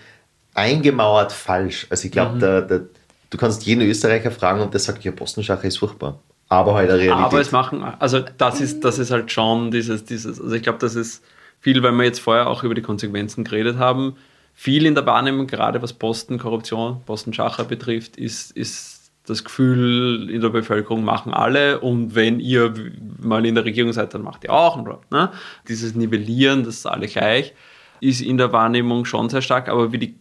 [0.57, 1.87] eingemauert falsch.
[1.89, 2.89] Also ich glaube, mhm.
[3.29, 6.19] du kannst jeden Österreicher fragen und der sagt, ja, Postenschacher ist furchtbar.
[6.49, 7.25] Aber halt eine Realität.
[7.25, 10.79] Aber es machen, also das ist, das ist halt schon dieses, dieses, also ich glaube,
[10.79, 11.23] das ist
[11.59, 14.15] viel, weil wir jetzt vorher auch über die Konsequenzen geredet haben.
[14.53, 20.49] Viel in der Wahrnehmung, gerade was Postenkorruption, Postenschacher betrifft, ist, ist das Gefühl in der
[20.49, 22.73] Bevölkerung machen alle und wenn ihr
[23.21, 24.77] mal in der Regierung seid, dann macht ihr auch.
[25.11, 25.31] Ne?
[25.67, 27.53] Dieses Nivellieren, das ist alle gleich,
[27.99, 30.15] ist in der Wahrnehmung schon sehr stark, aber wie die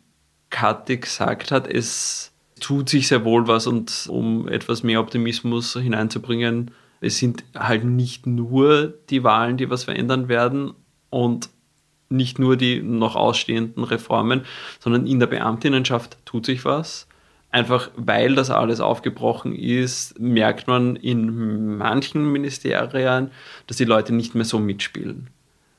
[0.57, 6.71] Kathi gesagt hat, es tut sich sehr wohl was und um etwas mehr Optimismus hineinzubringen,
[7.03, 10.73] es sind halt nicht nur die Wahlen, die was verändern werden
[11.11, 11.51] und
[12.09, 14.47] nicht nur die noch ausstehenden Reformen,
[14.81, 17.07] sondern in der Beamtinnenschaft tut sich was.
[17.51, 23.31] Einfach weil das alles aufgebrochen ist, merkt man in manchen Ministerien,
[23.67, 25.29] dass die Leute nicht mehr so mitspielen.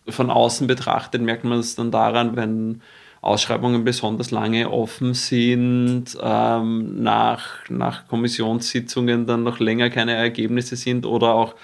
[0.08, 2.82] Von außen betrachtet merkt man es dann daran, wenn
[3.22, 11.06] Ausschreibungen besonders lange offen sind, ähm, nach, nach Kommissionssitzungen dann noch länger keine Ergebnisse sind
[11.06, 11.56] oder auch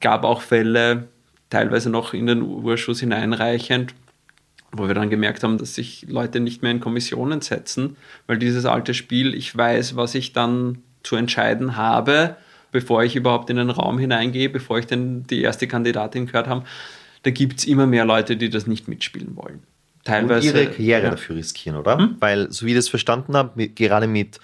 [0.00, 1.08] gab auch Fälle,
[1.48, 3.94] teilweise noch in den Urschuss hineinreichend,
[4.72, 8.64] wo wir dann gemerkt haben, dass sich Leute nicht mehr in Kommissionen setzen, weil dieses
[8.64, 12.36] alte Spiel, ich weiß, was ich dann zu entscheiden habe,
[12.72, 16.64] bevor ich überhaupt in den Raum hineingehe, bevor ich denn die erste Kandidatin gehört habe,
[17.22, 19.62] da gibt es immer mehr Leute, die das nicht mitspielen wollen
[20.10, 20.50] teilweise.
[20.50, 21.10] Und ihre Karriere ja.
[21.10, 21.98] dafür riskieren, oder?
[21.98, 22.16] Hm?
[22.20, 24.38] Weil, so wie ich das verstanden habe, mit, gerade mit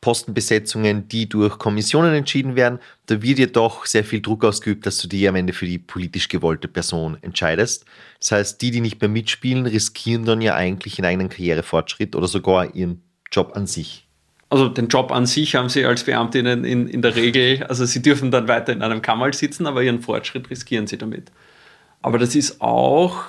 [0.00, 4.98] Postenbesetzungen, die durch Kommissionen entschieden werden, da wird ja doch sehr viel Druck ausgeübt, dass
[4.98, 7.84] du dich am Ende für die politisch gewollte Person entscheidest.
[8.20, 12.28] Das heißt, die, die nicht mehr mitspielen, riskieren dann ja eigentlich ihren eigenen Karrierefortschritt oder
[12.28, 13.02] sogar ihren
[13.32, 14.06] Job an sich.
[14.50, 18.00] Also den Job an sich haben sie als Beamtinnen in, in der Regel, also sie
[18.00, 21.30] dürfen dann weiter in einem Kammerl sitzen, aber ihren Fortschritt riskieren sie damit.
[22.00, 23.24] Aber das ist auch,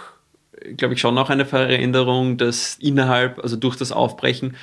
[0.78, 4.56] glaube ich, schon auch eine Veränderung, dass innerhalb, also durch das Aufbrechen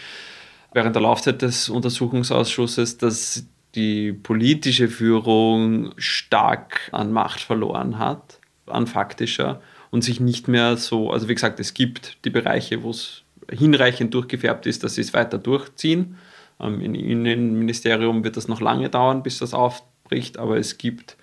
[0.72, 8.86] während der Laufzeit des Untersuchungsausschusses, dass die politische Führung stark an Macht verloren hat, an
[8.86, 13.22] faktischer und sich nicht mehr so, also wie gesagt, es gibt die Bereiche, wo es
[13.50, 16.16] hinreichend durchgefärbt ist, dass sie es weiter durchziehen.
[16.58, 21.16] Ähm, Im Innenministerium wird das noch lange dauern, bis das aufbricht, aber es gibt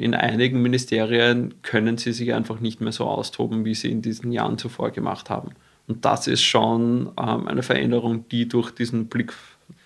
[0.00, 4.32] in einigen Ministerien können sie sich einfach nicht mehr so austoben, wie sie in diesen
[4.32, 5.50] Jahren zuvor gemacht haben.
[5.88, 9.34] Und das ist schon ähm, eine Veränderung, die durch diesen Blick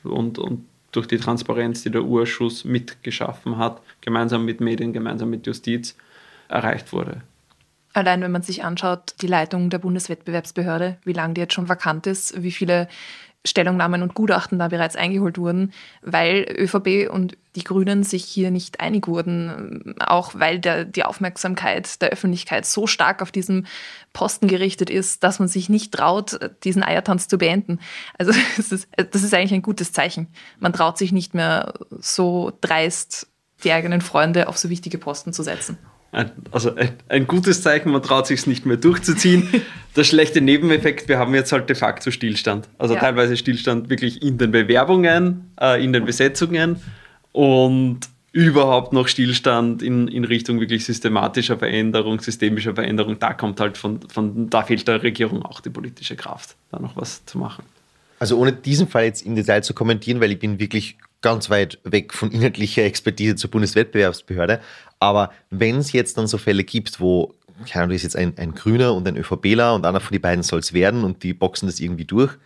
[0.04, 5.48] und, und durch die Transparenz, die der Urschuss mitgeschaffen hat, gemeinsam mit Medien, gemeinsam mit
[5.48, 5.96] Justiz,
[6.48, 7.22] erreicht wurde.
[7.92, 12.06] Allein wenn man sich anschaut, die Leitung der Bundeswettbewerbsbehörde, wie lange die jetzt schon vakant
[12.06, 12.86] ist, wie viele
[13.46, 18.80] Stellungnahmen und Gutachten da bereits eingeholt wurden, weil ÖVP und die Grünen sich hier nicht
[18.80, 23.66] einig wurden, auch weil der, die Aufmerksamkeit der Öffentlichkeit so stark auf diesen
[24.12, 27.80] Posten gerichtet ist, dass man sich nicht traut, diesen Eiertanz zu beenden.
[28.18, 30.28] Also das ist, das ist eigentlich ein gutes Zeichen.
[30.58, 33.28] Man traut sich nicht mehr so dreist,
[33.62, 35.78] die eigenen Freunde auf so wichtige Posten zu setzen
[36.50, 39.48] also ein, ein, gutes Zeichen, man traut sich es nicht mehr durchzuziehen.
[39.96, 42.68] Der schlechte Nebeneffekt, wir haben jetzt halt de facto Stillstand.
[42.78, 43.00] Also ja.
[43.00, 46.80] teilweise Stillstand wirklich in den Bewerbungen, äh, in den Besetzungen
[47.30, 48.00] und
[48.32, 53.20] überhaupt noch Stillstand in, in Richtung wirklich systematischer Veränderung, systemischer Veränderung.
[53.20, 56.96] Da kommt halt von, von, da fehlt der Regierung auch die politische Kraft, da noch
[56.96, 57.62] was zu machen.
[58.18, 61.78] Also ohne diesen Fall jetzt im Detail zu kommentieren, weil ich bin wirklich ganz weit
[61.84, 64.60] weg von inhaltlicher Expertise zur Bundeswettbewerbsbehörde.
[65.00, 67.34] Aber wenn es jetzt dann so Fälle gibt, wo,
[67.66, 70.42] keine Ahnung, ist jetzt ein, ein Grüner und ein ÖVPler und einer von den beiden
[70.42, 72.36] soll es werden und die boxen das irgendwie durch,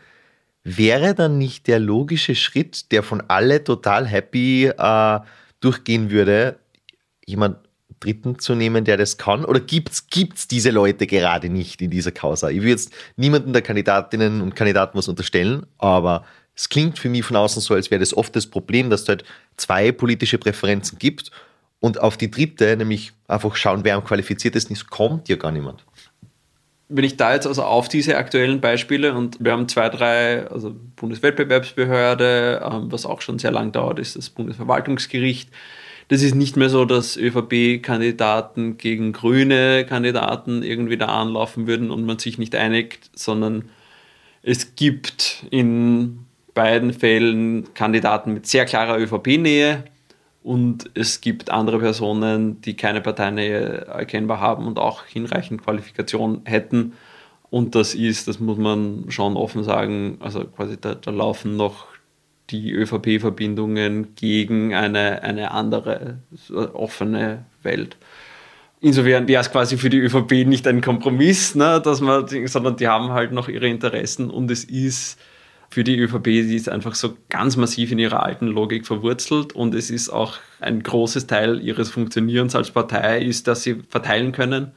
[0.62, 5.20] wäre dann nicht der logische Schritt, der von alle total happy äh,
[5.58, 6.60] durchgehen würde,
[7.26, 7.56] jemand
[7.98, 9.44] Dritten zu nehmen, der das kann?
[9.44, 12.48] Oder gibt es diese Leute gerade nicht in dieser Causa?
[12.48, 16.24] Ich will jetzt niemanden der Kandidatinnen und Kandidaten was unterstellen, aber
[16.59, 19.09] es klingt für mich von außen so, als wäre das oft das Problem, dass es
[19.09, 19.25] halt
[19.57, 21.31] zwei politische Präferenzen gibt
[21.79, 25.85] und auf die dritte, nämlich einfach schauen, wer am qualifiziertesten ist, kommt ja gar niemand.
[26.88, 30.75] Wenn ich da jetzt also auf diese aktuellen Beispiele und wir haben zwei, drei, also
[30.97, 35.51] Bundeswettbewerbsbehörde, ähm, was auch schon sehr lang dauert, ist das Bundesverwaltungsgericht.
[36.09, 42.05] Das ist nicht mehr so, dass ÖVP-Kandidaten gegen grüne Kandidaten irgendwie da anlaufen würden und
[42.05, 43.68] man sich nicht einigt, sondern
[44.42, 46.25] es gibt in
[46.59, 49.85] beiden Fällen Kandidaten mit sehr klarer ÖVP-Nähe
[50.42, 56.94] und es gibt andere Personen, die keine Parteinähe erkennbar haben und auch hinreichend Qualifikation hätten.
[57.49, 61.87] Und das ist, das muss man schon offen sagen, also quasi da, da laufen noch
[62.51, 66.18] die ÖVP-Verbindungen gegen eine, eine andere
[66.73, 67.97] offene Welt.
[68.81, 72.88] Insofern wäre es quasi für die ÖVP nicht ein Kompromiss, ne, dass man, sondern die
[72.88, 75.21] haben halt noch ihre Interessen und es ist
[75.70, 79.74] für die ÖVP, die ist einfach so ganz massiv in ihrer alten Logik verwurzelt und
[79.74, 84.72] es ist auch ein großes Teil ihres Funktionierens als Partei ist, dass sie verteilen können.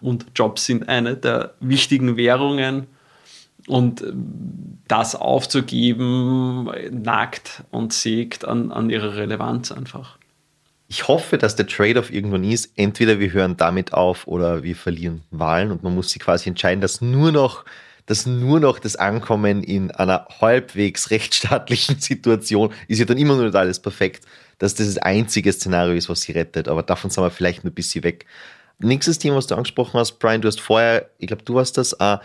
[0.00, 2.86] Und Jobs sind eine der wichtigen Währungen.
[3.66, 4.04] Und
[4.86, 10.18] das aufzugeben nagt und sägt an, an ihrer Relevanz einfach.
[10.88, 15.22] Ich hoffe, dass der Trade-off irgendwann ist, entweder wir hören damit auf oder wir verlieren
[15.32, 17.64] Wahlen und man muss sich quasi entscheiden, dass nur noch
[18.06, 23.44] dass nur noch das Ankommen in einer halbwegs rechtsstaatlichen Situation ist ja dann immer noch
[23.44, 24.24] nicht alles perfekt,
[24.58, 26.68] dass das das einzige Szenario ist, was sie rettet.
[26.68, 28.24] Aber davon sind wir vielleicht ein bisschen weg.
[28.78, 31.94] Nächstes Thema, was du angesprochen hast, Brian, du hast vorher, ich glaube, du hast das
[31.94, 32.18] äh,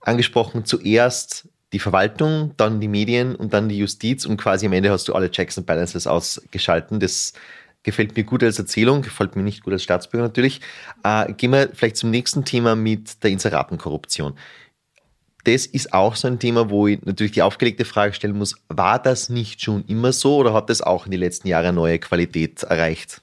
[0.00, 4.90] angesprochen, zuerst die Verwaltung, dann die Medien und dann die Justiz und quasi am Ende
[4.90, 7.00] hast du alle Checks and Balances ausgeschalten.
[7.00, 7.32] Das
[7.82, 10.60] gefällt mir gut als Erzählung, gefällt mir nicht gut als Staatsbürger natürlich.
[11.02, 14.34] Äh, gehen wir vielleicht zum nächsten Thema mit der Inseratenkorruption
[15.46, 18.98] das ist auch so ein Thema, wo ich natürlich die aufgelegte Frage stellen muss, war
[18.98, 22.64] das nicht schon immer so oder hat das auch in den letzten Jahren neue Qualität
[22.64, 23.22] erreicht?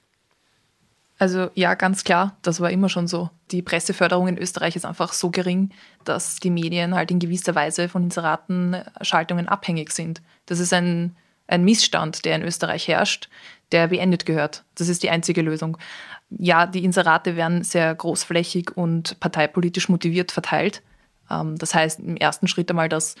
[1.18, 3.30] Also ja, ganz klar, das war immer schon so.
[3.50, 5.70] Die Presseförderung in Österreich ist einfach so gering,
[6.04, 10.22] dass die Medien halt in gewisser Weise von Inseratenschaltungen abhängig sind.
[10.46, 11.14] Das ist ein,
[11.46, 13.28] ein Missstand, der in Österreich herrscht,
[13.70, 14.64] der beendet gehört.
[14.76, 15.76] Das ist die einzige Lösung.
[16.30, 20.82] Ja, die Inserate werden sehr großflächig und parteipolitisch motiviert verteilt.
[21.40, 23.16] Ähm, das heißt im ersten Schritt einmal, dass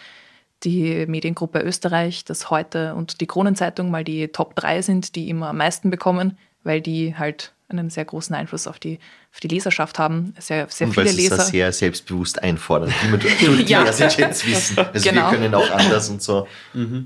[0.62, 5.48] die Mediengruppe Österreich, das Heute und die Kronenzeitung mal die Top 3 sind, die immer
[5.48, 8.98] am meisten bekommen, weil die halt einen sehr großen Einfluss auf die,
[9.32, 10.34] auf die Leserschaft haben.
[10.38, 11.38] Sehr, sehr Und viele weil sie Leser.
[11.38, 12.92] es sehr selbstbewusst einfordern.
[13.02, 13.84] Die wir durch Ja.
[13.84, 14.76] Chats wissen.
[14.92, 15.30] Also Genau.
[15.30, 16.46] wir können auch anders und so.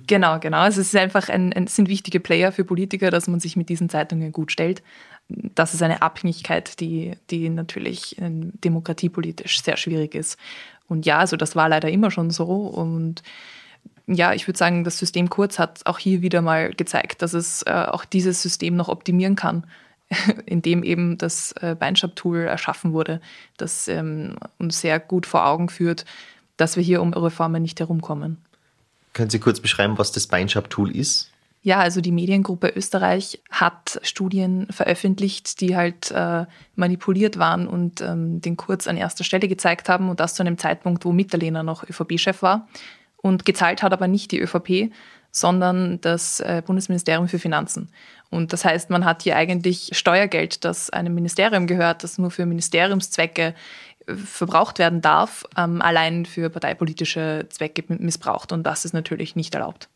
[0.06, 0.58] Genau, genau.
[0.58, 3.68] Also es ist einfach ein, ein, sind wichtige Player für Politiker, dass man sich mit
[3.68, 4.82] diesen Zeitungen gut stellt.
[5.28, 10.38] Das ist eine Abhängigkeit, die, die natürlich ähm, demokratiepolitisch sehr schwierig ist.
[10.88, 12.46] Und ja, also das war leider immer schon so.
[12.46, 13.22] Und
[14.06, 17.62] ja, ich würde sagen, das System Kurz hat auch hier wieder mal gezeigt, dass es
[17.62, 19.66] äh, auch dieses System noch optimieren kann,
[20.46, 23.20] indem eben das äh, Beinschab-Tool erschaffen wurde,
[23.58, 26.06] das ähm, uns sehr gut vor Augen führt,
[26.56, 28.38] dass wir hier um Reformen nicht herumkommen.
[29.12, 31.30] Können Sie kurz beschreiben, was das Beinschab-Tool ist?
[31.60, 38.40] Ja, also die Mediengruppe Österreich hat Studien veröffentlicht, die halt äh, manipuliert waren und ähm,
[38.40, 41.82] den Kurz an erster Stelle gezeigt haben und das zu einem Zeitpunkt, wo Mitterlehner noch
[41.82, 42.68] ÖVP-Chef war.
[43.16, 44.92] Und gezahlt hat aber nicht die ÖVP,
[45.32, 47.90] sondern das äh, Bundesministerium für Finanzen.
[48.30, 52.46] Und das heißt, man hat hier eigentlich Steuergeld, das einem Ministerium gehört, das nur für
[52.46, 53.54] Ministeriumszwecke
[54.06, 58.52] äh, verbraucht werden darf, ähm, allein für parteipolitische Zwecke missbraucht.
[58.52, 59.88] Und das ist natürlich nicht erlaubt.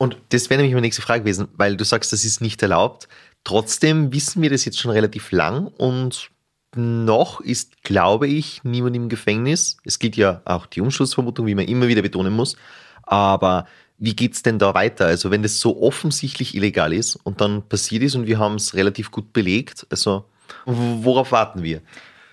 [0.00, 3.06] Und das wäre nämlich meine nächste Frage gewesen, weil du sagst, das ist nicht erlaubt.
[3.44, 6.30] Trotzdem wissen wir das jetzt schon relativ lang und
[6.74, 9.76] noch ist, glaube ich, niemand im Gefängnis.
[9.84, 12.56] Es gilt ja auch die Umschussvermutung, wie man immer wieder betonen muss.
[13.02, 13.66] Aber
[13.98, 15.04] wie geht's denn da weiter?
[15.04, 18.72] Also wenn das so offensichtlich illegal ist und dann passiert ist und wir haben es
[18.72, 20.24] relativ gut belegt, also
[20.64, 21.82] worauf warten wir?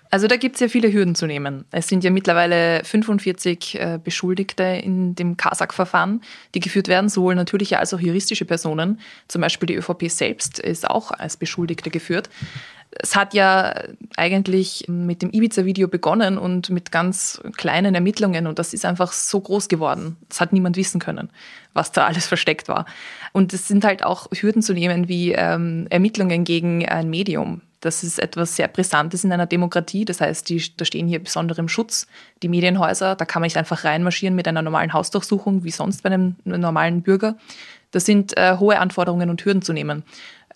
[0.09, 1.65] Also da gibt es ja viele Hürden zu nehmen.
[1.71, 6.21] Es sind ja mittlerweile 45 äh, Beschuldigte in dem Kasach-Verfahren,
[6.55, 8.99] die geführt werden, sowohl natürliche als auch juristische Personen.
[9.27, 12.29] Zum Beispiel die ÖVP selbst ist auch als Beschuldigte geführt.
[12.91, 13.75] Es hat ja
[14.15, 19.41] eigentlich mit dem Ibiza-Video begonnen und mit ganz kleinen Ermittlungen und das ist einfach so
[19.41, 20.15] groß geworden.
[20.29, 21.29] Das hat niemand wissen können,
[21.73, 22.85] was da alles versteckt war.
[23.33, 27.61] Und es sind halt auch Hürden zu nehmen wie ähm, Ermittlungen gegen ein Medium.
[27.79, 30.05] Das ist etwas sehr Brisantes in einer Demokratie.
[30.05, 32.07] Das heißt, die, da stehen hier besondere im Schutz.
[32.41, 36.09] Die Medienhäuser, da kann man nicht einfach reinmarschieren mit einer normalen Hausdurchsuchung, wie sonst bei
[36.09, 37.35] einem normalen Bürger.
[37.91, 40.03] Das sind äh, hohe Anforderungen und Hürden zu nehmen.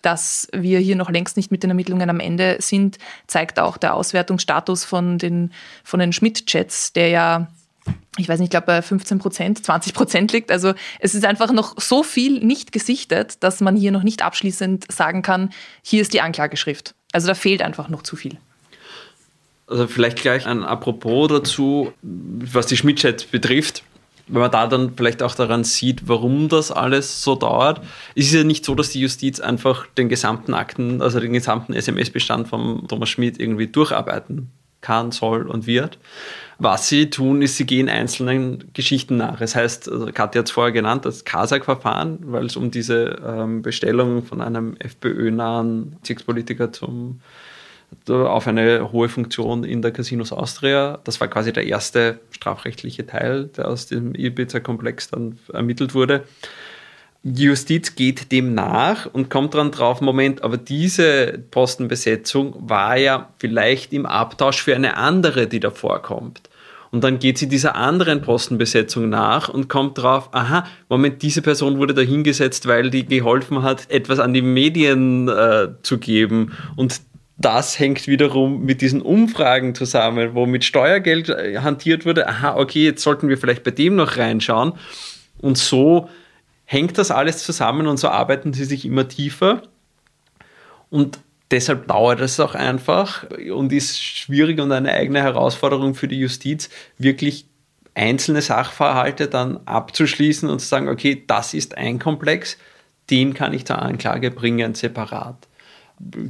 [0.02, 3.94] Dass wir hier noch längst nicht mit den Ermittlungen am Ende sind, zeigt auch der
[3.94, 5.52] Auswertungsstatus von den,
[5.84, 7.46] von den Schmidt-Chats, der ja
[8.18, 10.50] ich weiß nicht, ich glaube bei 15 Prozent, 20 Prozent liegt.
[10.50, 14.90] Also es ist einfach noch so viel nicht gesichtet, dass man hier noch nicht abschließend
[14.92, 15.50] sagen kann,
[15.82, 16.94] hier ist die Anklageschrift.
[17.12, 18.36] Also da fehlt einfach noch zu viel.
[19.66, 23.82] Also vielleicht gleich ein Apropos dazu, was die Schmidt-Chat betrifft.
[24.28, 27.80] Wenn man da dann vielleicht auch daran sieht, warum das alles so dauert,
[28.14, 31.72] ist es ja nicht so, dass die Justiz einfach den gesamten Akten, also den gesamten
[31.72, 34.50] SMS-Bestand von Thomas Schmidt irgendwie durcharbeiten
[34.82, 35.98] kann, soll und wird.
[36.64, 39.40] Was sie tun, ist, sie gehen einzelnen Geschichten nach.
[39.40, 43.62] Das heißt, also Katja hat es vorher genannt, das Kasach-Verfahren, weil es um diese ähm,
[43.62, 47.20] Bestellung von einem FPÖ-nahen Bezirkspolitiker zum
[48.08, 51.00] auf eine hohe Funktion in der Casinos Austria.
[51.02, 56.22] Das war quasi der erste strafrechtliche Teil, der aus dem Ibiza-Komplex dann ermittelt wurde.
[57.24, 63.30] Die Justiz geht dem nach und kommt dann drauf, Moment, aber diese Postenbesetzung war ja
[63.38, 66.40] vielleicht im Abtausch für eine andere, die davor kommt.
[66.92, 71.78] Und dann geht sie dieser anderen Postenbesetzung nach und kommt drauf, aha, Moment, diese Person
[71.78, 76.52] wurde da hingesetzt, weil die geholfen hat, etwas an die Medien äh, zu geben.
[76.76, 77.00] Und
[77.38, 82.28] das hängt wiederum mit diesen Umfragen zusammen, wo mit Steuergeld hantiert wurde.
[82.28, 84.74] Aha, okay, jetzt sollten wir vielleicht bei dem noch reinschauen.
[85.38, 86.10] Und so
[86.66, 89.62] hängt das alles zusammen und so arbeiten sie sich immer tiefer.
[90.90, 91.20] Und
[91.52, 96.70] deshalb dauert es auch einfach und ist schwierig und eine eigene Herausforderung für die Justiz,
[96.98, 97.46] wirklich
[97.94, 102.56] einzelne Sachverhalte dann abzuschließen und zu sagen, okay, das ist ein Komplex,
[103.10, 105.46] den kann ich zur Anklage bringen, separat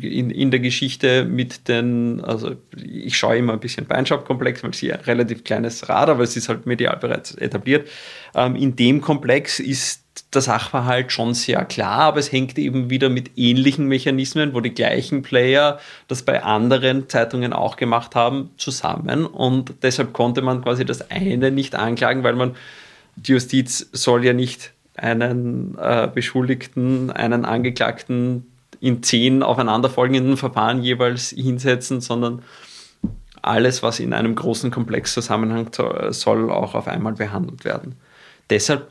[0.00, 4.78] in, in der Geschichte mit den, also ich schaue immer ein bisschen Beinshop-Komplex, weil es
[4.78, 7.88] hier ein relativ kleines Rad, aber es ist halt medial bereits etabliert.
[8.34, 10.01] Ähm, in dem Komplex ist
[10.34, 14.72] der Sachverhalt schon sehr klar, aber es hängt eben wieder mit ähnlichen Mechanismen, wo die
[14.74, 19.26] gleichen Player das bei anderen Zeitungen auch gemacht haben, zusammen.
[19.26, 22.56] Und deshalb konnte man quasi das eine nicht anklagen, weil man,
[23.16, 28.46] die Justiz soll ja nicht einen äh, Beschuldigten, einen Angeklagten
[28.80, 32.42] in zehn aufeinanderfolgenden Verfahren jeweils hinsetzen, sondern
[33.42, 35.76] alles, was in einem großen Komplex zusammenhängt,
[36.10, 37.96] soll auch auf einmal behandelt werden.
[38.50, 38.88] Deshalb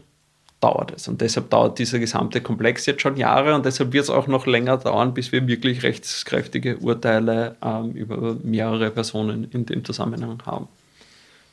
[0.62, 4.10] dauert es und deshalb dauert dieser gesamte Komplex jetzt schon Jahre und deshalb wird es
[4.10, 9.84] auch noch länger dauern, bis wir wirklich rechtskräftige Urteile ähm, über mehrere Personen in dem
[9.84, 10.68] Zusammenhang haben.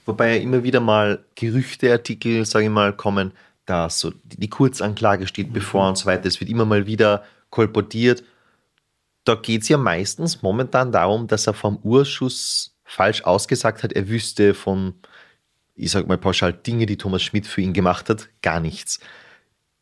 [0.05, 3.33] Wobei ja immer wieder mal Gerüchteartikel, sage ich mal, kommen,
[3.67, 6.27] dass so die Kurzanklage steht bevor und so weiter.
[6.27, 8.23] Es wird immer mal wieder kolportiert.
[9.25, 14.09] da geht es ja meistens momentan darum, dass er vom Urschuss falsch ausgesagt hat, er
[14.09, 14.95] wüsste von,
[15.79, 19.01] ich sag mal pauschal, Dinge, die Thomas Schmidt für ihn gemacht hat, gar nichts.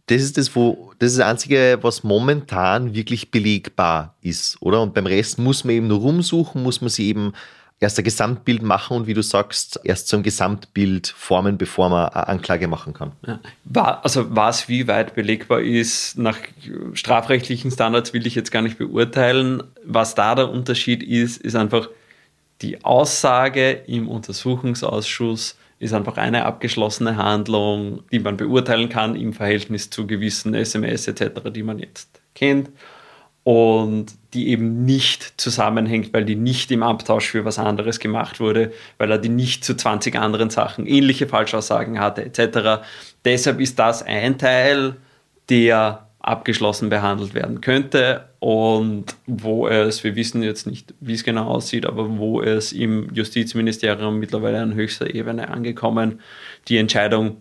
[0.07, 4.81] Das ist das, wo, das ist das Einzige, was momentan wirklich belegbar ist, oder?
[4.83, 7.33] Und beim Rest muss man eben nur rumsuchen, muss man sie eben
[7.81, 12.29] erst ein Gesamtbild machen und wie du sagst, erst ein Gesamtbild formen, bevor man eine
[12.29, 13.13] Anklage machen kann.
[13.27, 13.41] Ja.
[13.65, 16.39] War, also was wie weit belegbar ist, nach
[16.95, 19.63] strafrechtlichen Standards will ich jetzt gar nicht beurteilen.
[19.85, 21.89] Was da der Unterschied ist, ist einfach
[22.63, 29.91] die Aussage im Untersuchungsausschuss ist einfach eine abgeschlossene Handlung, die man beurteilen kann im Verhältnis
[29.91, 32.71] zu gewissen SMS etc., die man jetzt kennt
[33.45, 38.73] und die eben nicht zusammenhängt, weil die nicht im Abtausch für was anderes gemacht wurde,
[38.99, 42.85] weil er die nicht zu 20 anderen Sachen ähnliche Falschaussagen hatte etc.
[43.25, 44.97] Deshalb ist das ein Teil,
[45.49, 51.47] der abgeschlossen behandelt werden könnte und wo es, wir wissen jetzt nicht, wie es genau
[51.47, 56.21] aussieht, aber wo es im Justizministerium mittlerweile an höchster Ebene angekommen,
[56.67, 57.37] die Entscheidung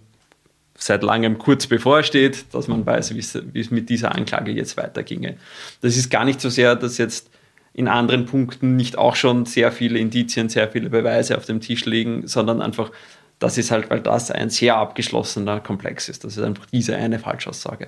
[0.78, 5.38] seit langem kurz bevorsteht, dass man weiß, wie es mit dieser Anklage jetzt weiterginge.
[5.82, 7.32] Das ist gar nicht so sehr, dass jetzt
[7.74, 11.86] in anderen Punkten nicht auch schon sehr viele Indizien, sehr viele Beweise auf dem Tisch
[11.86, 12.92] liegen, sondern einfach,
[13.40, 16.24] das ist halt, weil das ein sehr abgeschlossener Komplex ist.
[16.24, 17.88] Das ist einfach diese eine Falschaussage.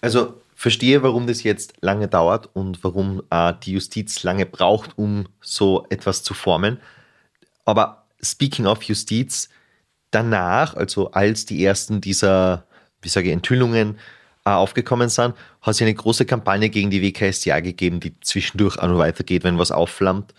[0.00, 5.26] Also verstehe, warum das jetzt lange dauert und warum äh, die Justiz lange braucht, um
[5.40, 6.80] so etwas zu formen.
[7.64, 9.48] Aber speaking of Justiz,
[10.10, 12.66] danach, also als die ersten dieser,
[13.02, 13.98] wie sage ich, Enthüllungen
[14.44, 18.88] äh, aufgekommen sind, hat es eine große Kampagne gegen die WKSDA gegeben, die zwischendurch auch
[18.88, 20.32] noch weitergeht, wenn was aufflammt.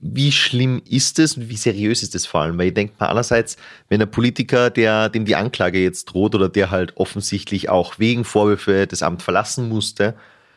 [0.00, 2.58] Wie schlimm ist es und wie seriös ist es vor allem?
[2.58, 3.56] Weil ich denke mal einerseits,
[3.88, 8.24] wenn ein Politiker, der, dem die Anklage jetzt droht oder der halt offensichtlich auch wegen
[8.24, 10.14] Vorwürfe das Amt verlassen musste,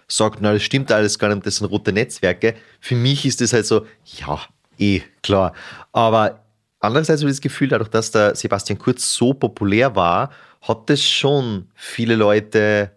[0.07, 2.55] sagt, na, das stimmt alles gar nicht, das sind rote Netzwerke.
[2.79, 4.39] Für mich ist es halt so, ja,
[4.77, 5.53] eh, klar.
[5.91, 6.43] Aber
[6.83, 10.31] Andererseits habe ich das Gefühl, dadurch, dass der Sebastian Kurz so populär war,
[10.61, 12.91] hat das schon viele Leute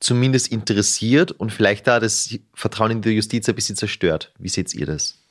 [0.00, 4.32] zumindest interessiert und vielleicht da das Vertrauen in die Justiz ein bisschen zerstört.
[4.40, 5.21] Wie seht ihr das?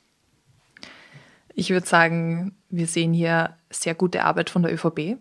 [1.54, 5.18] Ich würde sagen, wir sehen hier sehr gute Arbeit von der ÖVP,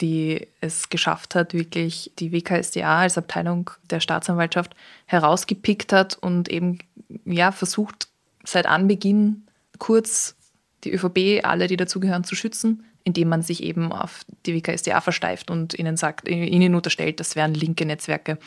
[0.00, 4.74] die es geschafft hat, wirklich die WKSDA als Abteilung der Staatsanwaltschaft
[5.06, 6.78] herausgepickt hat und eben
[7.24, 8.08] ja, versucht,
[8.44, 9.46] seit Anbeginn
[9.78, 10.36] kurz
[10.84, 15.50] die ÖVP, alle, die dazugehören, zu schützen, indem man sich eben auf die WKSDA versteift
[15.50, 18.38] und ihnen sagt, ihnen unterstellt, das wären linke Netzwerke.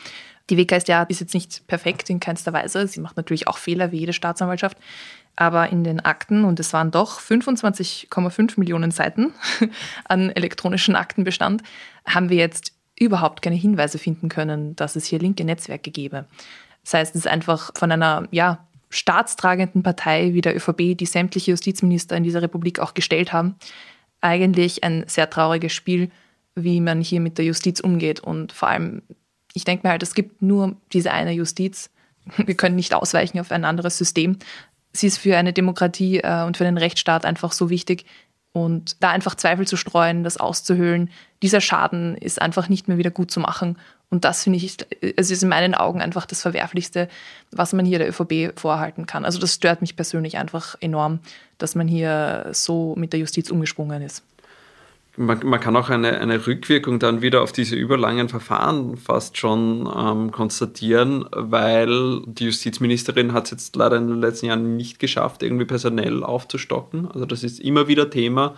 [0.50, 2.86] Die WKSDA ist jetzt nicht perfekt in keinster Weise.
[2.86, 4.78] Sie macht natürlich auch Fehler wie jede Staatsanwaltschaft.
[5.36, 9.34] Aber in den Akten, und es waren doch 25,5 Millionen Seiten
[10.04, 11.62] an elektronischen Aktenbestand,
[12.06, 16.24] haben wir jetzt überhaupt keine Hinweise finden können, dass es hier linke Netzwerke gäbe.
[16.82, 21.50] Das heißt, es ist einfach von einer ja, staatstragenden Partei wie der ÖVP, die sämtliche
[21.50, 23.56] Justizminister in dieser Republik auch gestellt haben,
[24.20, 26.10] eigentlich ein sehr trauriges Spiel,
[26.54, 28.20] wie man hier mit der Justiz umgeht.
[28.20, 29.02] Und vor allem,
[29.52, 31.90] ich denke mir halt, es gibt nur diese eine Justiz.
[32.36, 34.38] Wir können nicht ausweichen auf ein anderes System.
[34.96, 38.06] Sie ist für eine Demokratie äh, und für den Rechtsstaat einfach so wichtig,
[38.56, 41.10] und da einfach Zweifel zu streuen, das auszuhöhlen,
[41.42, 43.76] dieser Schaden ist einfach nicht mehr wieder gut zu machen.
[44.08, 44.78] Und das finde ich,
[45.18, 47.08] es ist in meinen Augen einfach das Verwerflichste,
[47.50, 49.26] was man hier der ÖVP vorhalten kann.
[49.26, 51.18] Also das stört mich persönlich einfach enorm,
[51.58, 54.22] dass man hier so mit der Justiz umgesprungen ist
[55.16, 59.88] man, man, kann auch eine, eine Rückwirkung dann wieder auf diese überlangen Verfahren fast schon
[59.94, 65.42] ähm, konstatieren, weil die Justizministerin hat es jetzt leider in den letzten Jahren nicht geschafft,
[65.42, 67.08] irgendwie personell aufzustocken.
[67.10, 68.54] Also das ist immer wieder Thema.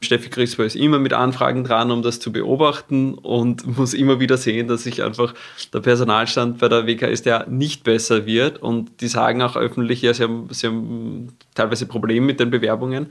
[0.00, 4.36] Steffi Crisper ist immer mit Anfragen dran, um das zu beobachten und muss immer wieder
[4.36, 5.34] sehen, dass sich einfach
[5.72, 8.62] der Personalstand bei der WKSDA nicht besser wird.
[8.62, 13.06] Und die sagen auch öffentlich, ja, sie haben, sie haben teilweise Probleme mit den Bewerbungen.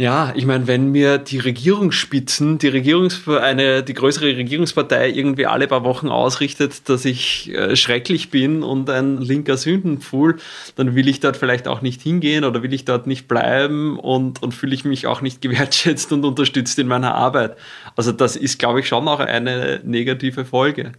[0.00, 5.66] Ja, ich meine, wenn mir die Regierungsspitzen, die Regierungs eine, die größere Regierungspartei irgendwie alle
[5.66, 10.36] paar Wochen ausrichtet, dass ich äh, schrecklich bin und ein linker Sündenpfuhl,
[10.76, 14.40] dann will ich dort vielleicht auch nicht hingehen oder will ich dort nicht bleiben und,
[14.40, 17.56] und fühle ich mich auch nicht gewertschätzt und unterstützt in meiner Arbeit.
[17.96, 20.92] Also das ist, glaube ich, schon auch eine negative Folge,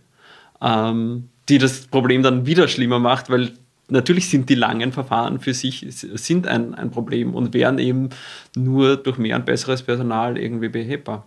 [0.61, 3.53] ähm, die das Problem dann wieder schlimmer macht, weil
[3.89, 8.09] natürlich sind die langen Verfahren für sich sind ein, ein Problem und wären eben
[8.55, 11.25] nur durch mehr und besseres Personal irgendwie behebbar.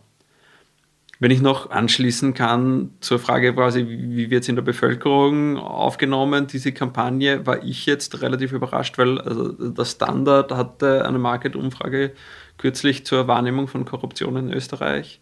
[1.23, 6.49] Wenn ich noch anschließen kann zur Frage quasi, wie wird es in der Bevölkerung aufgenommen,
[6.49, 12.11] diese Kampagne, war ich jetzt relativ überrascht, weil also der Standard hatte eine Market-Umfrage
[12.59, 15.21] kürzlich zur Wahrnehmung von Korruption in Österreich.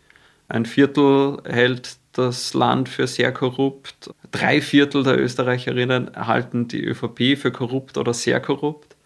[0.48, 4.10] Ein Viertel hält das Land für sehr korrupt.
[4.30, 8.96] Drei Viertel der Österreicherinnen halten die ÖVP für korrupt oder sehr korrupt.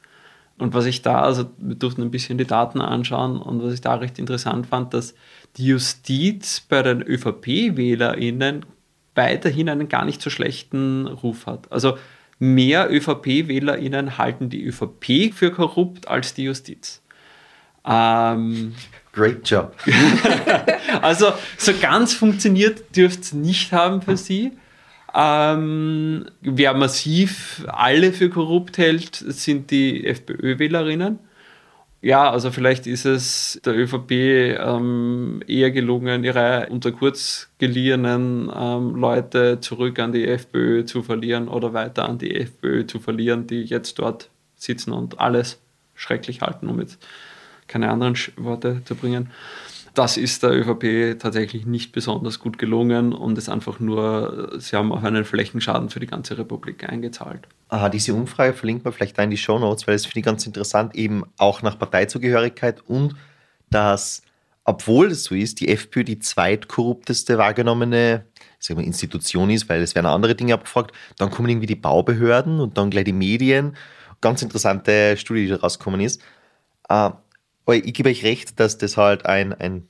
[0.56, 3.80] Und was ich da, also wir durften ein bisschen die Daten anschauen und was ich
[3.80, 5.14] da recht interessant fand, dass
[5.56, 8.64] die Justiz bei den ÖVP-WählerInnen
[9.14, 11.70] weiterhin einen gar nicht so schlechten Ruf hat.
[11.72, 11.98] Also
[12.38, 17.02] mehr ÖVP-WählerInnen halten die ÖVP für korrupt als die Justiz.
[17.84, 18.74] Ähm,
[19.14, 19.74] Great job.
[21.02, 24.52] also so ganz funktioniert dürfte es nicht haben für sie.
[25.14, 31.20] Ähm, wer massiv alle für korrupt hält, sind die FPÖ-Wählerinnen.
[32.02, 38.96] Ja, also vielleicht ist es der ÖVP ähm, eher gelungen, ihre unter kurz geliehenen ähm,
[38.96, 43.62] Leute zurück an die FPÖ zu verlieren oder weiter an die FPÖ zu verlieren, die
[43.62, 45.62] jetzt dort sitzen und alles
[45.94, 46.98] schrecklich halten, um jetzt
[47.68, 49.30] keine anderen Worte zu bringen.
[49.94, 54.90] Das ist der ÖVP tatsächlich nicht besonders gut gelungen und ist einfach nur, sie haben
[54.90, 57.46] auf einen Flächenschaden für die ganze Republik eingezahlt.
[57.68, 60.24] Aha, diese Umfrage verlinkt man vielleicht da in die Show Notes, weil das finde ich
[60.24, 63.14] ganz interessant, eben auch nach Parteizugehörigkeit und
[63.70, 64.22] dass,
[64.64, 68.24] obwohl es so ist, die FPÖ die zweitkorrupteste wahrgenommene
[68.64, 72.60] sagen wir, Institution ist, weil es werden andere Dinge abgefragt, dann kommen irgendwie die Baubehörden
[72.60, 73.76] und dann gleich die Medien.
[74.20, 76.20] Ganz interessante Studie, die da rausgekommen ist.
[77.64, 79.88] Aber ich gebe euch recht, dass das halt ein, ein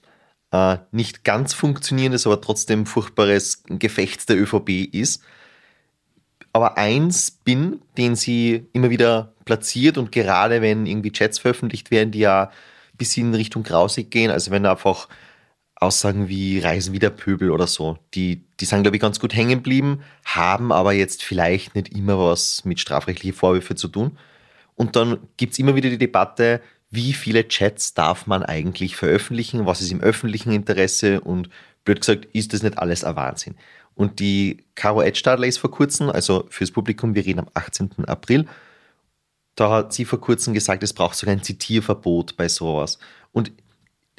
[0.52, 5.22] äh, nicht ganz funktionierendes, aber trotzdem furchtbares Gefecht der ÖVP ist.
[6.52, 12.12] Aber ein Spin, den sie immer wieder platziert und gerade wenn irgendwie Chats veröffentlicht werden,
[12.12, 12.50] die ja
[12.96, 15.08] bisschen in Richtung grausig gehen, also wenn einfach
[15.74, 19.34] Aussagen wie Reisen wie der Pöbel oder so, die, die sind, glaube ich, ganz gut
[19.34, 24.18] hängen geblieben, haben aber jetzt vielleicht nicht immer was mit strafrechtlichen Vorwürfen zu tun.
[24.76, 26.60] Und dann gibt es immer wieder die Debatte,
[26.94, 31.48] wie viele Chats darf man eigentlich veröffentlichen, was ist im öffentlichen Interesse und
[31.84, 33.56] blöd gesagt, ist das nicht alles ein Wahnsinn.
[33.94, 38.06] Und die Caro Edstadler ist vor kurzem, also fürs Publikum, wir reden am 18.
[38.06, 38.46] April,
[39.54, 42.98] da hat sie vor kurzem gesagt, es braucht sogar ein Zitierverbot bei sowas.
[43.32, 43.52] Und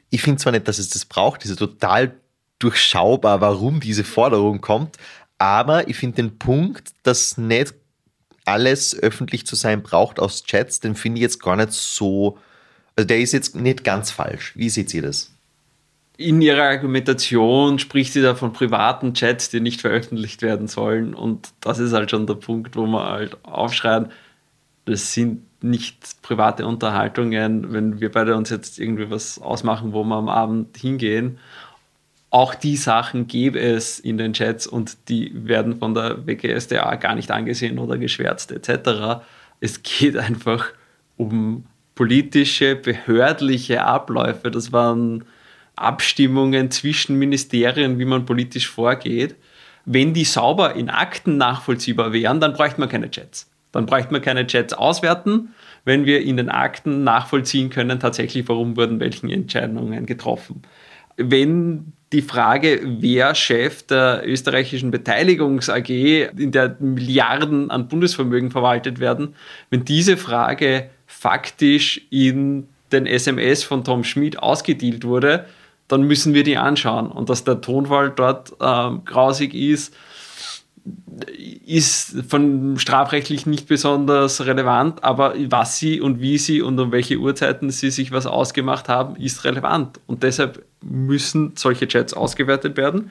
[0.09, 2.15] ich finde zwar nicht, dass es das braucht, das ist total
[2.59, 4.97] durchschaubar, warum diese Forderung kommt,
[5.37, 7.73] aber ich finde den Punkt, dass nicht
[8.45, 12.37] alles öffentlich zu sein braucht aus Chats, den finde ich jetzt gar nicht so
[12.95, 14.53] also der ist jetzt nicht ganz falsch.
[14.55, 15.31] Wie seht ihr das?
[16.17, 21.13] In ihrer Argumentation spricht sie da von privaten Chats, die nicht veröffentlicht werden sollen.
[21.13, 24.11] Und das ist halt schon der Punkt, wo man halt aufschreien,
[24.85, 30.15] das sind nicht private Unterhaltungen, wenn wir beide uns jetzt irgendwie was ausmachen, wo wir
[30.15, 31.39] am Abend hingehen.
[32.29, 37.15] Auch die Sachen gäbe es in den Chats und die werden von der WGSDA gar
[37.15, 39.23] nicht angesehen oder geschwärzt etc.
[39.59, 40.67] Es geht einfach
[41.17, 41.65] um
[41.95, 44.51] politische, behördliche Abläufe.
[44.51, 45.23] Das waren
[45.75, 49.35] Abstimmungen zwischen Ministerien, wie man politisch vorgeht.
[49.85, 53.49] Wenn die sauber in Akten nachvollziehbar wären, dann bräuchte man keine Chats.
[53.71, 55.49] Dann bräuchte man keine Chats auswerten,
[55.83, 60.61] wenn wir in den Akten nachvollziehen können, tatsächlich, warum wurden welche Entscheidungen getroffen.
[61.17, 68.99] Wenn die Frage, wer Chef der österreichischen Beteiligungs AG, in der Milliarden an Bundesvermögen verwaltet
[68.99, 69.35] werden,
[69.69, 70.89] wenn diese Frage
[71.25, 75.47] faktisch in den SMS von Tom Schmidt ausgedealt wurde,
[75.87, 77.07] dann müssen wir die anschauen.
[77.07, 79.95] Und dass der Tonfall dort ähm, grausig ist,
[81.65, 87.17] ist von strafrechtlich nicht besonders relevant, aber was sie und wie sie und um welche
[87.17, 89.99] Uhrzeiten sie sich was ausgemacht haben, ist relevant.
[90.05, 93.09] Und deshalb müssen solche Chats ausgewertet werden.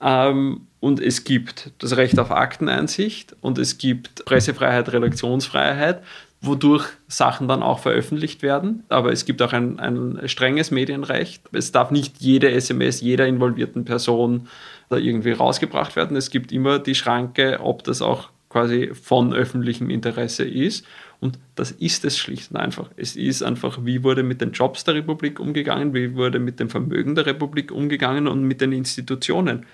[0.00, 6.02] Ähm, und es gibt das Recht auf Akteneinsicht und es gibt Pressefreiheit, Redaktionsfreiheit
[6.42, 8.82] wodurch Sachen dann auch veröffentlicht werden.
[8.88, 11.42] Aber es gibt auch ein, ein strenges Medienrecht.
[11.52, 14.48] Es darf nicht jede SMS jeder involvierten Person
[14.90, 16.16] da irgendwie rausgebracht werden.
[16.16, 20.84] Es gibt immer die Schranke, ob das auch quasi von öffentlichem Interesse ist.
[21.20, 22.90] Und das ist es schlicht und einfach.
[22.96, 26.68] Es ist einfach, wie wurde mit den Jobs der Republik umgegangen, wie wurde mit dem
[26.68, 29.64] Vermögen der Republik umgegangen und mit den Institutionen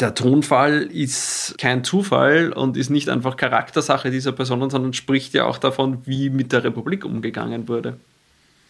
[0.00, 5.46] der Tonfall ist kein Zufall und ist nicht einfach Charaktersache dieser Personen, sondern spricht ja
[5.46, 7.98] auch davon, wie mit der Republik umgegangen wurde.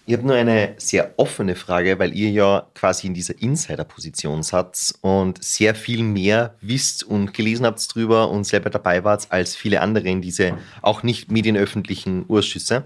[0.07, 4.95] Ich habe nur eine sehr offene Frage, weil ihr ja quasi in dieser Insider-Position seid
[5.03, 9.83] und sehr viel mehr wisst und gelesen habt drüber und selber dabei wart als viele
[9.83, 12.85] andere in diese auch nicht medienöffentlichen Urschüsse.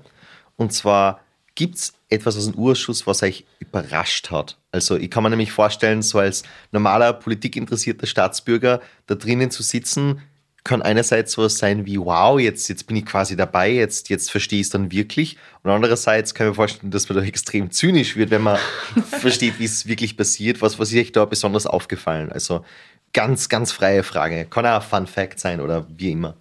[0.56, 1.20] Und zwar
[1.54, 4.58] Gibt es etwas aus dem Urschuss, was euch überrascht hat?
[4.70, 10.22] Also ich kann mir nämlich vorstellen, so als normaler politikinteressierter Staatsbürger da drinnen zu sitzen,
[10.64, 14.60] kann einerseits sowas sein wie, wow, jetzt, jetzt bin ich quasi dabei, jetzt, jetzt verstehe
[14.60, 15.36] ich es dann wirklich.
[15.62, 18.58] Und andererseits kann ich mir vorstellen, dass man da extrem zynisch wird, wenn man
[19.10, 20.62] versteht, wie es wirklich passiert.
[20.62, 22.30] Was, was ist euch da besonders aufgefallen?
[22.30, 22.64] Also
[23.12, 24.46] ganz, ganz freie Frage.
[24.48, 26.36] Kann auch ein Fun Fact sein oder wie immer.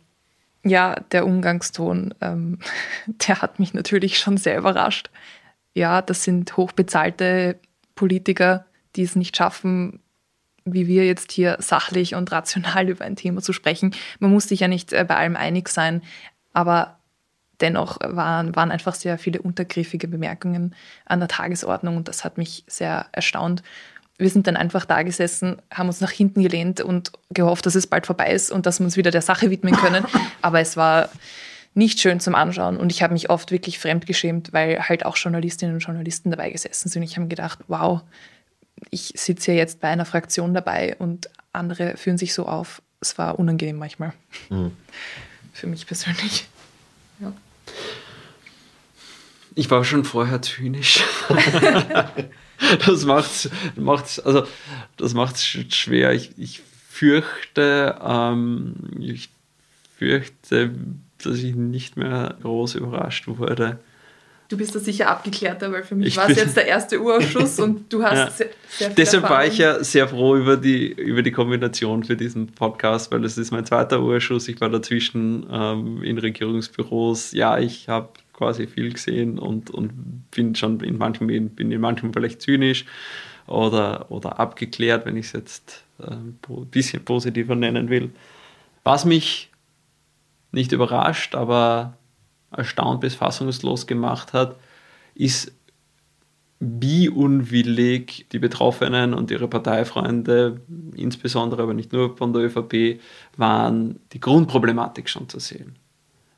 [0.63, 2.59] Ja, der Umgangston, ähm,
[3.07, 5.09] der hat mich natürlich schon sehr überrascht.
[5.73, 7.59] Ja, das sind hochbezahlte
[7.95, 9.99] Politiker, die es nicht schaffen,
[10.65, 13.95] wie wir jetzt hier sachlich und rational über ein Thema zu sprechen.
[14.19, 16.01] Man muss sich ja nicht äh, bei allem einig sein,
[16.53, 16.97] aber
[17.61, 22.63] dennoch waren, waren einfach sehr viele untergriffige Bemerkungen an der Tagesordnung und das hat mich
[22.67, 23.61] sehr erstaunt.
[24.21, 27.87] Wir sind dann einfach da gesessen, haben uns nach hinten gelehnt und gehofft, dass es
[27.87, 30.05] bald vorbei ist und dass wir uns wieder der Sache widmen können.
[30.43, 31.09] Aber es war
[31.73, 35.73] nicht schön zum Anschauen und ich habe mich oft wirklich fremdgeschämt, weil halt auch Journalistinnen
[35.73, 37.01] und Journalisten dabei gesessen sind.
[37.01, 38.01] Ich habe gedacht, wow,
[38.91, 42.83] ich sitze ja jetzt bei einer Fraktion dabei und andere führen sich so auf.
[42.99, 44.13] Es war unangenehm manchmal.
[44.49, 44.71] Mhm.
[45.53, 46.47] Für mich persönlich.
[47.19, 47.33] Ja.
[49.55, 51.03] Ich war schon vorher zynisch.
[52.85, 54.43] das macht macht's, also
[54.97, 56.13] das macht's schwer.
[56.13, 59.29] Ich, ich fürchte, ähm, ich
[59.97, 60.71] fürchte,
[61.23, 63.79] dass ich nicht mehr groß überrascht wurde
[64.51, 67.85] Du bist da sicher abgeklärter, weil für mich war es jetzt der erste Urausschuss und
[67.91, 68.29] du hast ja.
[68.29, 69.37] sehr, sehr viel Deshalb Erfahrung.
[69.37, 73.37] war ich ja sehr froh über die, über die Kombination für diesen Podcast, weil das
[73.37, 74.49] ist mein zweiter Urausschuss.
[74.49, 77.31] Ich war dazwischen ähm, in Regierungsbüros.
[77.31, 78.09] Ja, ich habe
[78.41, 82.85] quasi viel gesehen und, und bin schon in manchen, bin in manchen vielleicht zynisch
[83.45, 86.39] oder, oder abgeklärt, wenn ich es jetzt ein
[86.71, 88.09] bisschen positiver nennen will.
[88.83, 89.51] Was mich
[90.51, 91.97] nicht überrascht, aber
[92.49, 94.55] erstaunt bis fassungslos gemacht hat,
[95.13, 95.53] ist,
[96.59, 100.61] wie unwillig die Betroffenen und ihre Parteifreunde,
[100.95, 102.99] insbesondere aber nicht nur von der ÖVP,
[103.37, 105.75] waren, die Grundproblematik schon zu sehen.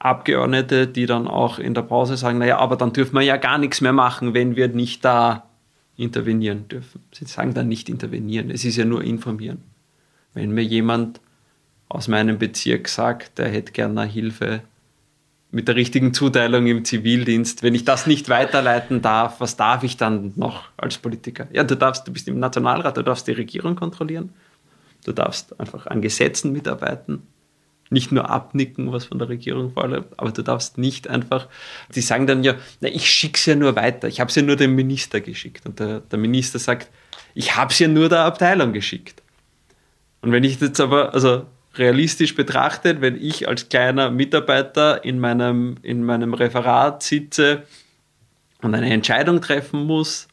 [0.04, 3.58] Abgeordnete, die dann auch in der Pause sagen, naja, aber dann dürfen wir ja gar
[3.58, 5.46] nichts mehr machen, wenn wir nicht da
[5.96, 7.02] intervenieren dürfen.
[7.14, 9.62] Sie sagen dann nicht intervenieren, es ist ja nur informieren.
[10.34, 11.22] Wenn mir jemand
[11.88, 14.62] aus meinem Bezirk sagt, der hätte gerne Hilfe
[15.52, 19.96] mit der richtigen Zuteilung im Zivildienst, wenn ich das nicht weiterleiten darf, was darf ich
[19.96, 21.48] dann noch als Politiker?
[21.54, 24.32] Ja, du darfst, du bist im Nationalrat, du darfst die Regierung kontrollieren,
[25.06, 27.22] du darfst einfach an Gesetzen mitarbeiten,
[27.90, 31.48] nicht nur abnicken, was von der Regierung vorläuft, aber du darfst nicht einfach,
[31.94, 34.42] die sagen dann ja, na, ich schicke es ja nur weiter, ich habe es ja
[34.42, 35.66] nur dem Minister geschickt.
[35.66, 36.90] Und der, der Minister sagt,
[37.36, 39.22] ich habe es ja nur der Abteilung geschickt.
[40.22, 45.78] Und wenn ich jetzt aber, also realistisch betrachtet, wenn ich als kleiner Mitarbeiter in meinem,
[45.82, 47.64] in meinem Referat sitze
[48.62, 50.28] und eine Entscheidung treffen muss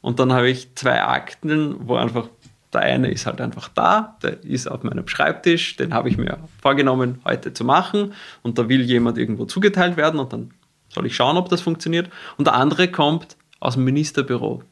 [0.00, 2.28] und dann habe ich zwei Akten, wo einfach
[2.72, 6.38] der eine ist halt einfach da, der ist auf meinem Schreibtisch, den habe ich mir
[6.60, 8.12] vorgenommen, heute zu machen
[8.42, 10.50] und da will jemand irgendwo zugeteilt werden und dann
[10.88, 12.10] soll ich schauen, ob das funktioniert.
[12.36, 14.62] Und der andere kommt aus dem Ministerbüro.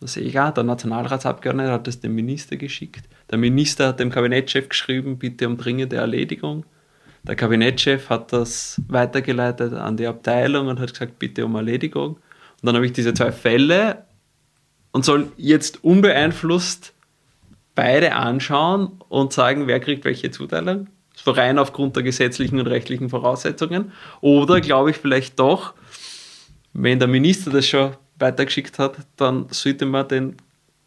[0.00, 3.08] Da sehe ich, ja, der Nationalratsabgeordnete hat das dem Minister geschickt.
[3.30, 6.64] Der Minister hat dem Kabinettschef geschrieben, bitte um dringende Erledigung.
[7.26, 12.14] Der Kabinettschef hat das weitergeleitet an die Abteilung und hat gesagt, bitte um Erledigung.
[12.14, 14.04] Und dann habe ich diese zwei Fälle
[14.92, 16.94] und soll jetzt unbeeinflusst
[17.78, 20.88] beide anschauen und sagen, wer kriegt welche Zuteilung.
[21.14, 23.92] So rein aufgrund der gesetzlichen und rechtlichen Voraussetzungen.
[24.20, 25.74] Oder glaube ich vielleicht doch,
[26.72, 30.36] wenn der Minister das schon weitergeschickt hat, dann sollte man den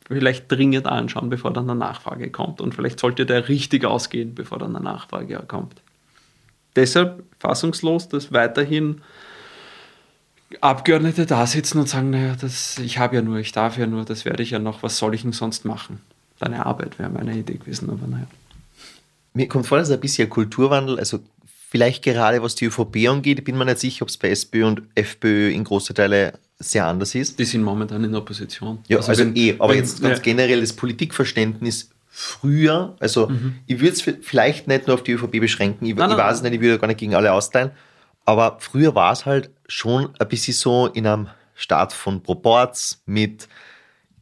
[0.06, 2.60] vielleicht dringend anschauen, bevor dann eine Nachfrage kommt.
[2.60, 5.82] Und vielleicht sollte der richtig ausgehen, bevor dann eine Nachfrage kommt.
[6.76, 9.00] Deshalb fassungslos, dass weiterhin
[10.60, 14.04] Abgeordnete da sitzen und sagen, naja, das, ich habe ja nur, ich darf ja nur,
[14.04, 16.02] das werde ich ja noch, was soll ich denn sonst machen?
[16.42, 18.26] Deine Arbeit wäre meine Idee gewesen, aber naja.
[19.34, 21.20] Mir kommt vor, dass ein bisschen Kulturwandel, also
[21.70, 24.66] vielleicht gerade was die ÖVP angeht, ich bin mir nicht sicher, ob es bei SPÖ
[24.66, 27.38] und FPÖ in große Teile sehr anders ist.
[27.38, 28.80] Die sind momentan in Opposition.
[28.88, 30.24] Ja, also, also wenn, eh, aber wenn, jetzt ganz ja.
[30.24, 33.58] generell das Politikverständnis früher, also mhm.
[33.68, 36.54] ich würde es vielleicht nicht nur auf die ÖVP beschränken, ich, nein, ich weiß nein.
[36.54, 37.70] nicht, ich würde gar nicht gegen alle austeilen,
[38.26, 43.48] aber früher war es halt schon ein bisschen so in einem Staat von Proports mit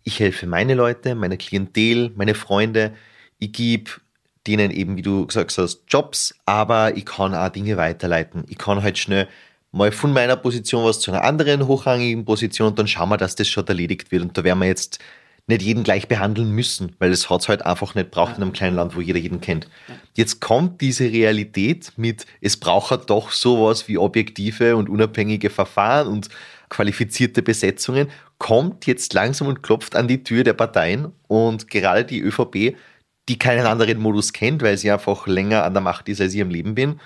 [0.10, 2.94] ich helfe meine Leute, meine Klientel, meine Freunde,
[3.38, 3.92] ich gebe
[4.48, 8.44] denen eben, wie du gesagt hast, Jobs, aber ich kann auch Dinge weiterleiten.
[8.50, 9.28] Ich kann halt schnell
[9.72, 13.36] mal von meiner Position was zu einer anderen hochrangigen Position und dann schauen wir, dass
[13.36, 14.24] das schon erledigt wird.
[14.24, 14.98] Und da werden wir jetzt
[15.46, 18.54] nicht jeden gleich behandeln müssen, weil das hat es halt einfach nicht braucht in einem
[18.54, 19.68] kleinen Land, wo jeder jeden kennt.
[20.16, 26.08] Jetzt kommt diese Realität mit, es braucht halt doch sowas wie objektive und unabhängige Verfahren
[26.08, 26.30] und
[26.70, 32.22] qualifizierte Besetzungen, kommt jetzt langsam und klopft an die Tür der Parteien und gerade die
[32.22, 32.76] ÖVP
[33.30, 36.40] die keinen anderen Modus kennt, weil sie einfach länger an der Macht ist, als ich
[36.40, 37.00] im Leben bin,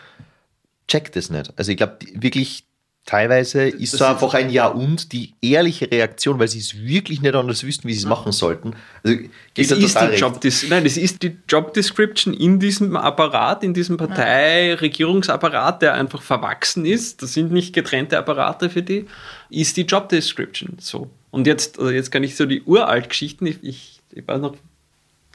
[0.87, 1.53] checkt es nicht.
[1.57, 2.65] Also ich glaube wirklich,
[3.05, 7.21] teilweise ist das so einfach ein Ja und die ehrliche Reaktion, weil sie es wirklich
[7.21, 8.75] nicht anders wüssten, wie sie es machen sollten.
[9.03, 9.17] Also
[9.57, 10.39] es ist, die Job
[10.69, 16.85] Nein, es ist die Job Description in diesem Apparat, in diesem Partei-Regierungsapparat, der einfach verwachsen
[16.85, 17.21] ist.
[17.21, 19.05] Das sind nicht getrennte Apparate für die,
[19.49, 21.09] ist die Job Description so.
[21.29, 24.55] Und jetzt, also jetzt kann ich so die Uralt-Geschichten, ich, ich, ich weiß noch,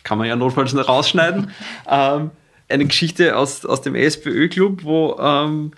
[0.04, 1.50] kann man ja notfalls noch rausschneiden,
[1.88, 2.30] ähm,
[2.68, 5.72] eine Geschichte aus, aus dem SPÖ-Club, wo ähm,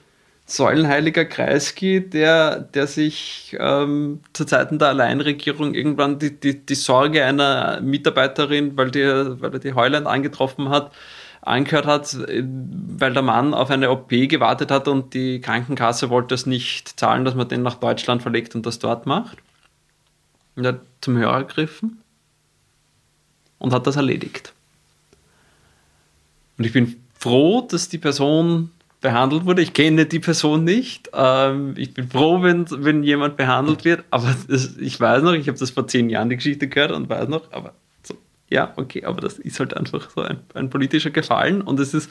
[0.50, 7.24] Säulenheiliger Kreisky, der, der sich ähm, zu Zeiten der Alleinregierung irgendwann die, die, die Sorge
[7.24, 10.90] einer Mitarbeiterin, weil, die, weil er die Heuland angetroffen hat,
[11.42, 16.46] angehört hat, weil der Mann auf eine OP gewartet hat und die Krankenkasse wollte es
[16.46, 19.38] nicht zahlen, dass man den nach Deutschland verlegt und das dort macht.
[20.56, 22.02] Und er hat zum Hörer gegriffen
[23.60, 24.52] und hat das erledigt.
[26.58, 29.62] Und ich bin froh, dass die Person behandelt wurde.
[29.62, 31.10] Ich kenne die Person nicht.
[31.14, 35.48] Ähm, ich bin froh, wenn, wenn jemand behandelt wird, aber das, ich weiß noch, ich
[35.48, 37.72] habe das vor zehn Jahren die Geschichte gehört und weiß noch, aber
[38.02, 38.14] so,
[38.48, 42.10] ja, okay, aber das ist halt einfach so ein, ein politischer Gefallen und es ist.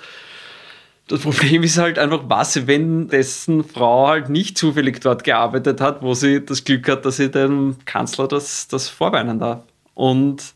[1.08, 6.04] Das Problem ist halt einfach, was, wenn dessen Frau halt nicht zufällig dort gearbeitet hat,
[6.04, 9.64] wo sie das Glück hat, dass sie dem Kanzler das, das vorweinen darf.
[9.96, 10.54] Und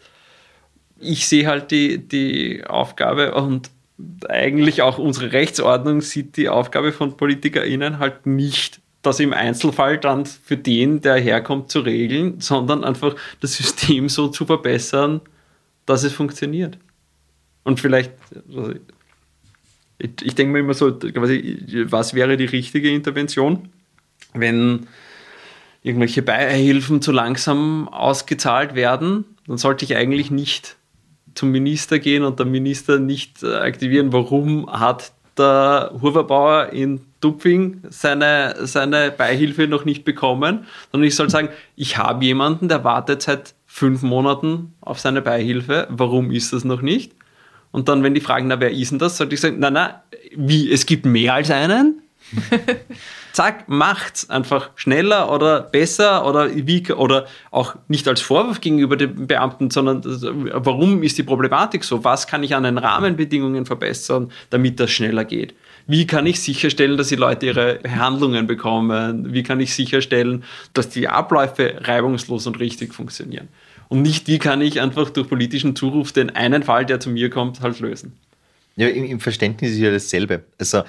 [1.00, 3.72] ich sehe halt die, die Aufgabe und
[4.30, 10.26] eigentlich auch unsere Rechtsordnung sieht die Aufgabe von PolitikerInnen halt nicht, das im Einzelfall dann
[10.26, 15.22] für den, der herkommt, zu regeln, sondern einfach das System so zu verbessern,
[15.86, 16.78] dass es funktioniert.
[17.64, 18.14] Und vielleicht,
[18.48, 18.74] also
[19.98, 23.70] ich, ich denke mir immer so, quasi, was wäre die richtige Intervention,
[24.34, 24.88] wenn
[25.82, 30.78] irgendwelche Beihilfen zu langsam ausgezahlt werden, dann sollte ich eigentlich nicht
[31.36, 37.82] zum Minister gehen und der Minister nicht äh, aktivieren, warum hat der Huberbauer in Dupfing
[37.90, 43.24] seine, seine Beihilfe noch nicht bekommen, sondern ich soll sagen, ich habe jemanden, der wartet
[43.24, 47.14] seit fünf Monaten auf seine Beihilfe, warum ist das noch nicht?
[47.72, 50.04] Und dann, wenn die fragen, na, wer ist denn das, sollte ich sagen, na, na,
[50.36, 52.03] wie, es gibt mehr als einen?
[53.34, 59.28] zack, macht's einfach schneller oder besser oder wie oder auch nicht als Vorwurf gegenüber den
[59.28, 62.04] Beamten, sondern warum ist die Problematik so?
[62.04, 65.54] Was kann ich an den Rahmenbedingungen verbessern, damit das schneller geht?
[65.86, 69.34] Wie kann ich sicherstellen, dass die Leute ihre Handlungen bekommen?
[69.34, 70.44] Wie kann ich sicherstellen,
[70.74, 73.50] dass die Abläufe reibungslos und richtig funktionieren?
[73.90, 77.30] Und nicht wie kann ich einfach durch politischen Zuruf den einen Fall, der zu mir
[77.30, 78.14] kommt, halt lösen.
[78.76, 80.44] Ja, im, Verständnis ist ja dasselbe.
[80.58, 80.84] Also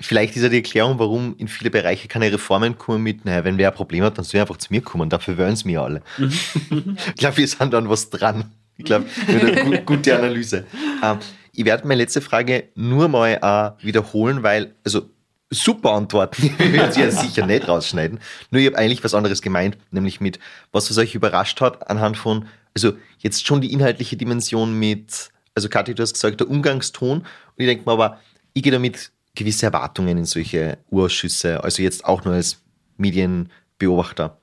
[0.00, 3.58] vielleicht ist ja die Erklärung, warum in viele Bereiche keine Reformen kommen mit, naja, wenn
[3.58, 5.82] wer ein Problem hat, dann soll er einfach zu mir kommen, dafür wollen sie mir
[5.82, 6.02] alle.
[6.18, 6.32] Mhm.
[7.08, 8.52] ich glaube, wir sind dann was dran.
[8.78, 10.66] Ich glaube, eine gute Analyse.
[11.02, 11.18] Ähm,
[11.52, 13.38] ich werde meine letzte Frage nur mal
[13.80, 15.08] äh, wiederholen, weil, also
[15.50, 18.20] super Antworten, ich werde sie ja sicher nicht rausschneiden.
[18.50, 20.38] Nur ich habe eigentlich was anderes gemeint, nämlich mit,
[20.72, 25.68] was was euch überrascht hat, anhand von, also jetzt schon die inhaltliche Dimension mit, also
[25.70, 27.20] Kathi, du hast gesagt, der Umgangston.
[27.20, 27.26] Und
[27.56, 28.20] ich denke mir aber,
[28.52, 32.60] ich gehe damit gewisse Erwartungen in solche Urschüsse, also jetzt auch nur als
[32.96, 34.38] Medienbeobachter.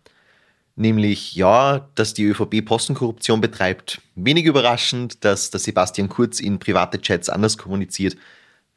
[0.76, 7.00] Nämlich, ja, dass die ÖVP Postenkorruption betreibt, wenig überraschend, dass der Sebastian Kurz in private
[7.00, 8.16] Chats anders kommuniziert,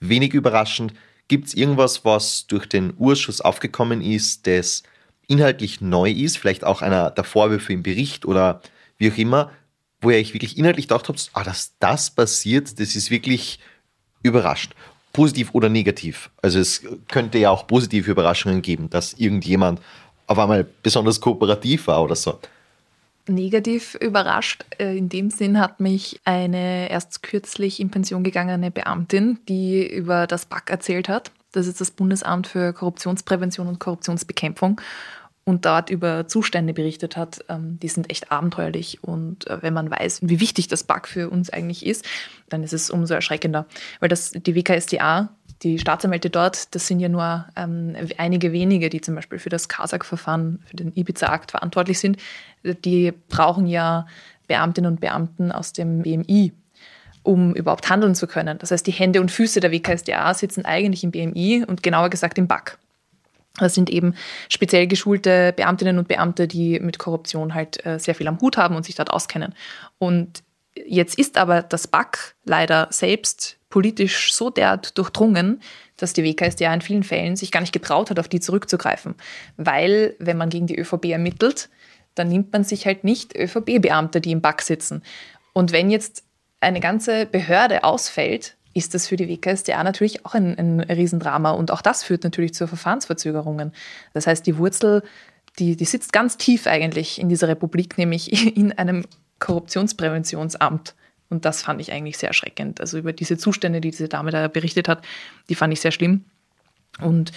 [0.00, 0.92] wenig überraschend.
[1.28, 4.82] Gibt es irgendwas, was durch den Urschuss aufgekommen ist, das
[5.26, 8.60] inhaltlich neu ist, vielleicht auch einer der Vorwürfe im Bericht oder
[8.98, 9.50] wie auch immer,
[10.00, 13.58] wo ihr euch wirklich inhaltlich gedacht habt, ah, dass das passiert, das ist wirklich
[14.22, 14.74] überrascht
[15.16, 16.28] positiv oder negativ.
[16.42, 19.80] Also es könnte ja auch positive Überraschungen geben, dass irgendjemand
[20.26, 22.38] auf einmal besonders kooperativ war oder so.
[23.26, 24.66] Negativ überrascht.
[24.78, 30.26] Äh, in dem Sinn hat mich eine erst kürzlich in Pension gegangene Beamtin, die über
[30.26, 31.32] das BAC erzählt hat.
[31.52, 34.82] Das ist das Bundesamt für Korruptionsprävention und Korruptionsbekämpfung
[35.48, 39.02] und dort über Zustände berichtet hat, ähm, die sind echt abenteuerlich.
[39.04, 42.04] Und äh, wenn man weiß, wie wichtig das Bug für uns eigentlich ist,
[42.48, 43.66] dann ist es umso erschreckender.
[44.00, 45.30] Weil das, die WKSDA,
[45.62, 49.68] die Staatsanwälte dort, das sind ja nur ähm, einige wenige, die zum Beispiel für das
[49.68, 52.18] Kasach-Verfahren, für den Ibiza-Akt verantwortlich sind.
[52.64, 54.06] Die brauchen ja
[54.48, 56.52] Beamtinnen und Beamten aus dem BMI,
[57.22, 58.58] um überhaupt handeln zu können.
[58.58, 62.36] Das heißt, die Hände und Füße der WKSDA sitzen eigentlich im BMI und genauer gesagt
[62.36, 62.78] im BAC.
[63.58, 64.14] Das sind eben
[64.48, 68.76] speziell geschulte Beamtinnen und Beamte, die mit Korruption halt äh, sehr viel am Hut haben
[68.76, 69.54] und sich dort auskennen.
[69.98, 70.42] Und
[70.74, 75.60] jetzt ist aber das BAC leider selbst politisch so derart durchdrungen,
[75.96, 79.14] dass die WKSDA in vielen Fällen sich gar nicht getraut hat, auf die zurückzugreifen.
[79.56, 81.70] Weil, wenn man gegen die ÖVP ermittelt,
[82.14, 85.02] dann nimmt man sich halt nicht ÖVP-Beamte, die im BAC sitzen.
[85.52, 86.24] Und wenn jetzt
[86.60, 91.52] eine ganze Behörde ausfällt, ist das für die WKSDA natürlich auch ein, ein Riesendrama.
[91.52, 93.72] Und auch das führt natürlich zu Verfahrensverzögerungen.
[94.12, 95.02] Das heißt, die Wurzel,
[95.58, 99.04] die, die sitzt ganz tief eigentlich in dieser Republik, nämlich in einem
[99.38, 100.94] Korruptionspräventionsamt.
[101.30, 102.80] Und das fand ich eigentlich sehr erschreckend.
[102.80, 105.02] Also über diese Zustände, die diese Dame da berichtet hat,
[105.48, 106.24] die fand ich sehr schlimm.
[107.00, 107.32] Und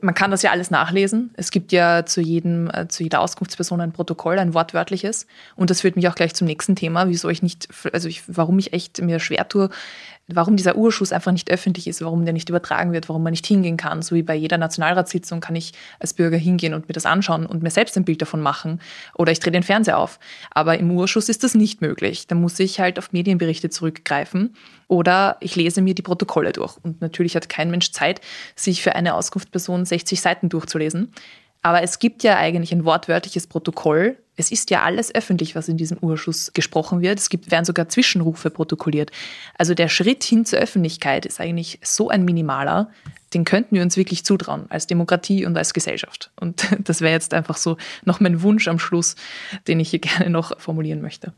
[0.00, 1.30] man kann das ja alles nachlesen.
[1.36, 5.26] Es gibt ja zu, jedem, äh, zu jeder Auskunftsperson ein Protokoll, ein wortwörtliches.
[5.56, 8.58] Und das führt mich auch gleich zum nächsten Thema, wieso ich nicht, also ich, warum
[8.58, 9.70] ich echt mir schwer tue,
[10.34, 13.46] warum dieser Urschuss einfach nicht öffentlich ist, warum der nicht übertragen wird, warum man nicht
[13.46, 14.02] hingehen kann.
[14.02, 17.62] So wie bei jeder Nationalratssitzung kann ich als Bürger hingehen und mir das anschauen und
[17.62, 18.80] mir selbst ein Bild davon machen.
[19.14, 20.18] Oder ich drehe den Fernseher auf.
[20.50, 22.26] Aber im Urschuss ist das nicht möglich.
[22.26, 24.54] Da muss ich halt auf Medienberichte zurückgreifen
[24.88, 26.76] oder ich lese mir die Protokolle durch.
[26.82, 28.20] Und natürlich hat kein Mensch Zeit,
[28.56, 31.12] sich für eine Auskunftsperson 60 Seiten durchzulesen.
[31.62, 34.16] Aber es gibt ja eigentlich ein wortwörtliches Protokoll.
[34.36, 37.18] Es ist ja alles öffentlich, was in diesem Urschuss gesprochen wird.
[37.18, 39.10] Es gibt, werden sogar Zwischenrufe protokolliert.
[39.58, 42.90] Also der Schritt hin zur Öffentlichkeit ist eigentlich so ein minimaler,
[43.34, 46.30] den könnten wir uns wirklich zutrauen als Demokratie und als Gesellschaft.
[46.40, 49.16] Und das wäre jetzt einfach so noch mein Wunsch am Schluss,
[49.68, 51.34] den ich hier gerne noch formulieren möchte.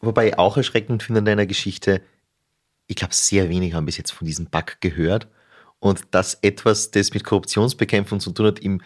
[0.00, 2.02] Wobei ich auch erschreckend finde in deiner Geschichte,
[2.88, 5.28] ich glaube, sehr wenig haben bis jetzt von diesem Bug gehört.
[5.78, 8.82] Und dass etwas, das mit Korruptionsbekämpfung zu tun hat, im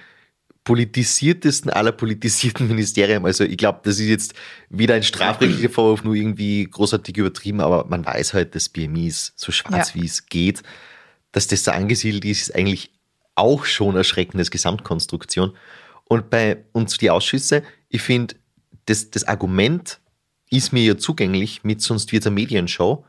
[0.65, 3.25] politisiertesten aller politisierten Ministerien.
[3.25, 4.35] Also ich glaube, das ist jetzt
[4.71, 9.39] weder ein strafrechtlicher Vorwurf, nur irgendwie großartig übertrieben, aber man weiß halt, dass BMI ist
[9.39, 10.01] so schwarz ja.
[10.01, 10.63] wie es geht.
[11.33, 12.91] Dass das da angesiedelt ist, ist eigentlich
[13.35, 15.55] auch schon erschreckendes Gesamtkonstruktion.
[16.05, 18.37] Und bei uns die Ausschüsse, ich finde,
[18.87, 20.01] das, das Argument
[20.51, 23.05] ist mir ja zugänglich mit, sonst wird eine Medienshow.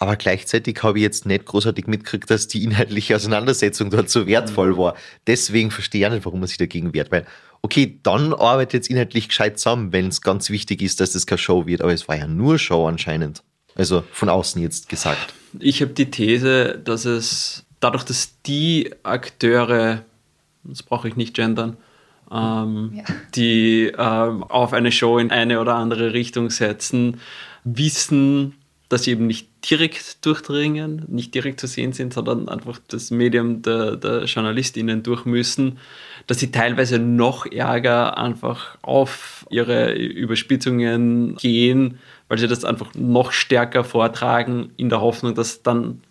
[0.00, 4.78] Aber gleichzeitig habe ich jetzt nicht großartig mitgekriegt, dass die inhaltliche Auseinandersetzung dort so wertvoll
[4.78, 4.94] war.
[5.26, 7.10] Deswegen verstehe ich nicht, warum man sich dagegen wehrt.
[7.10, 7.26] Weil,
[7.62, 11.38] okay, dann arbeitet es inhaltlich gescheit zusammen, wenn es ganz wichtig ist, dass das keine
[11.38, 11.82] Show wird.
[11.82, 13.42] Aber es war ja nur Show anscheinend.
[13.74, 15.34] Also von außen jetzt gesagt.
[15.58, 20.04] Ich habe die These, dass es dadurch, dass die Akteure,
[20.62, 21.76] das brauche ich nicht gendern,
[22.30, 23.04] ähm, ja.
[23.34, 27.20] die ähm, auf eine Show in eine oder andere Richtung setzen,
[27.64, 28.54] wissen,
[28.88, 33.62] dass sie eben nicht direkt durchdringen, nicht direkt zu sehen sind, sondern einfach das Medium
[33.62, 35.78] der, der JournalistInnen durch müssen,
[36.26, 41.98] dass sie teilweise noch ärger einfach auf ihre Überspitzungen gehen,
[42.28, 46.02] weil sie das einfach noch stärker vortragen, in der Hoffnung, dass dann,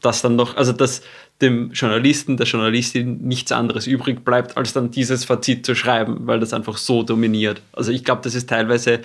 [0.00, 1.02] dass dann noch, also dass
[1.40, 6.40] dem Journalisten, der Journalistin nichts anderes übrig bleibt, als dann dieses Fazit zu schreiben, weil
[6.40, 7.62] das einfach so dominiert.
[7.72, 9.00] Also ich glaube, das ist teilweise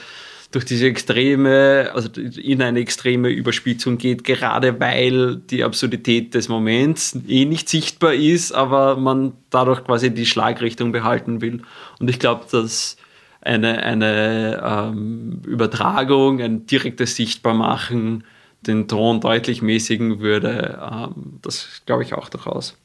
[0.55, 7.19] durch diese extreme, also in eine extreme Überspitzung geht, gerade weil die Absurdität des Moments
[7.27, 11.61] eh nicht sichtbar ist, aber man dadurch quasi die Schlagrichtung behalten will.
[11.99, 12.95] Und ich glaube, dass
[13.41, 18.23] eine, eine ähm, Übertragung, ein direktes Sichtbarmachen
[18.61, 20.79] den Ton deutlich mäßigen würde.
[20.81, 22.77] Ähm, das glaube ich auch durchaus.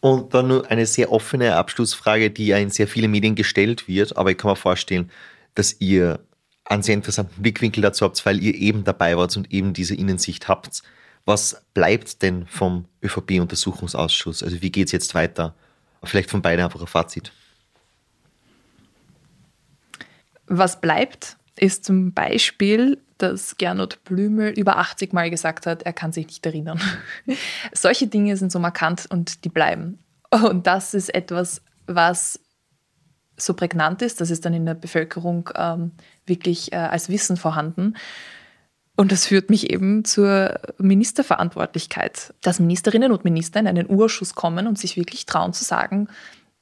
[0.00, 4.16] Und dann nur eine sehr offene Abschlussfrage, die ja in sehr vielen Medien gestellt wird,
[4.16, 5.12] aber ich kann mir vorstellen,
[5.54, 6.18] dass ihr
[6.72, 10.48] einen sehr interessanten Blickwinkel dazu habt, weil ihr eben dabei wart und eben diese Innensicht
[10.48, 10.82] habt.
[11.24, 14.42] Was bleibt denn vom ÖVP-Untersuchungsausschuss?
[14.42, 15.54] Also wie geht es jetzt weiter?
[16.02, 17.32] Vielleicht von beiden einfach ein Fazit.
[20.46, 26.12] Was bleibt, ist zum Beispiel, dass Gernot Blümel über 80 Mal gesagt hat, er kann
[26.12, 26.80] sich nicht erinnern.
[27.72, 29.98] Solche Dinge sind so markant und die bleiben.
[30.30, 32.40] Und das ist etwas, was
[33.36, 35.92] so prägnant ist, das ist dann in der Bevölkerung ähm,
[36.26, 37.94] wirklich äh, als Wissen vorhanden.
[38.94, 44.66] Und das führt mich eben zur Ministerverantwortlichkeit, dass Ministerinnen und Minister in einen Urschuss kommen
[44.66, 46.08] und sich wirklich trauen zu sagen,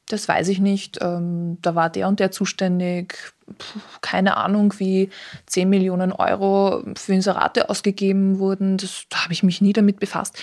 [0.07, 3.17] das weiß ich nicht, ähm, da war der und der zuständig,
[3.59, 5.11] Puh, keine Ahnung, wie
[5.47, 10.39] 10 Millionen Euro für Inserate ausgegeben wurden, das, da habe ich mich nie damit befasst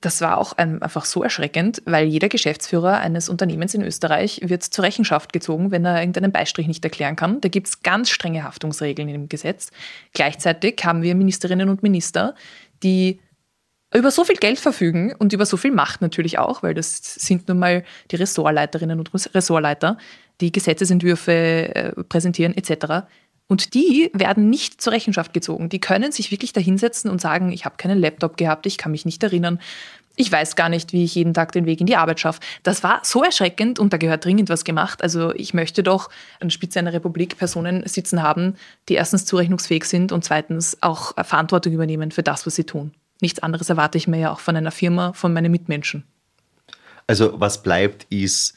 [0.00, 4.84] das war auch einfach so erschreckend, weil jeder Geschäftsführer eines Unternehmens in Österreich wird zur
[4.84, 7.40] Rechenschaft gezogen, wenn er irgendeinen Beistrich nicht erklären kann.
[7.40, 9.70] Da gibt es ganz strenge Haftungsregeln im Gesetz.
[10.12, 12.34] Gleichzeitig haben wir Ministerinnen und Minister,
[12.82, 13.20] die
[13.94, 17.48] über so viel Geld verfügen und über so viel Macht natürlich auch, weil das sind
[17.48, 19.96] nun mal die Ressortleiterinnen und Ressortleiter,
[20.40, 23.06] die Gesetzesentwürfe äh, präsentieren etc.
[23.48, 25.68] Und die werden nicht zur Rechenschaft gezogen.
[25.68, 29.04] Die können sich wirklich dahinsetzen und sagen, ich habe keinen Laptop gehabt, ich kann mich
[29.04, 29.60] nicht erinnern.
[30.18, 32.40] Ich weiß gar nicht, wie ich jeden Tag den Weg in die Arbeit schaffe.
[32.62, 35.02] Das war so erschreckend und da gehört dringend was gemacht.
[35.02, 36.08] Also ich möchte doch
[36.40, 38.56] an der Spitze einer Republik Personen sitzen haben,
[38.88, 42.92] die erstens zurechnungsfähig sind und zweitens auch Verantwortung übernehmen für das, was sie tun.
[43.20, 46.04] Nichts anderes erwarte ich mir ja auch von einer Firma, von meinen Mitmenschen.
[47.06, 48.56] Also was bleibt, ist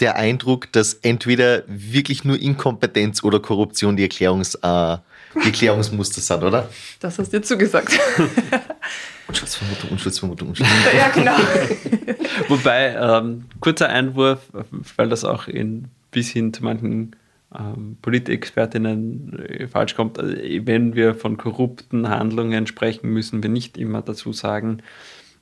[0.00, 5.04] der Eindruck, dass entweder wirklich nur Inkompetenz oder Korruption die Erklärungsmöglichkeit
[5.44, 6.68] die Klärungsmuster sind, oder?
[7.00, 7.98] Das hast du dir zugesagt.
[9.28, 10.98] Unschuldsvermutung, Unschuldsvermutung, Unschuldsvermutung.
[10.98, 12.18] ja, genau.
[12.48, 14.40] Wobei, ähm, kurzer Einwurf,
[14.96, 17.14] weil das auch in, bis hin zu manchen
[17.56, 20.18] ähm, Politexpertinnen äh, falsch kommt.
[20.18, 24.82] Also, wenn wir von korrupten Handlungen sprechen, müssen wir nicht immer dazu sagen,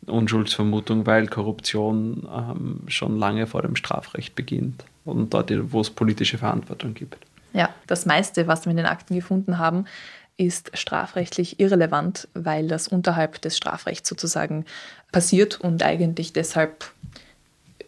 [0.07, 6.39] Unschuldsvermutung, weil Korruption ähm, schon lange vor dem Strafrecht beginnt und dort, wo es politische
[6.39, 7.19] Verantwortung gibt.
[7.53, 9.87] Ja, das meiste, was wir in den Akten gefunden haben,
[10.37, 14.65] ist strafrechtlich irrelevant, weil das unterhalb des Strafrechts sozusagen
[15.11, 16.85] passiert und eigentlich deshalb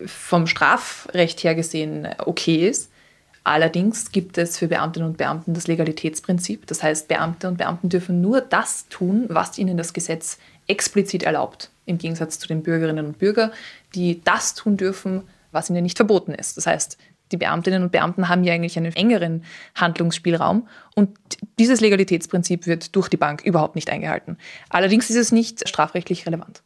[0.04, 2.90] vom Strafrecht her gesehen okay ist.
[3.44, 6.66] Allerdings gibt es für Beamtinnen und Beamten das Legalitätsprinzip.
[6.66, 11.70] Das heißt, Beamte und Beamten dürfen nur das tun, was ihnen das Gesetz explizit erlaubt,
[11.90, 13.52] im Gegensatz zu den Bürgerinnen und Bürgern,
[13.94, 16.56] die das tun dürfen, was ihnen nicht verboten ist.
[16.56, 16.96] Das heißt,
[17.32, 21.16] die Beamtinnen und Beamten haben ja eigentlich einen engeren Handlungsspielraum und
[21.58, 24.36] dieses Legalitätsprinzip wird durch die Bank überhaupt nicht eingehalten.
[24.68, 26.62] Allerdings ist es nicht strafrechtlich relevant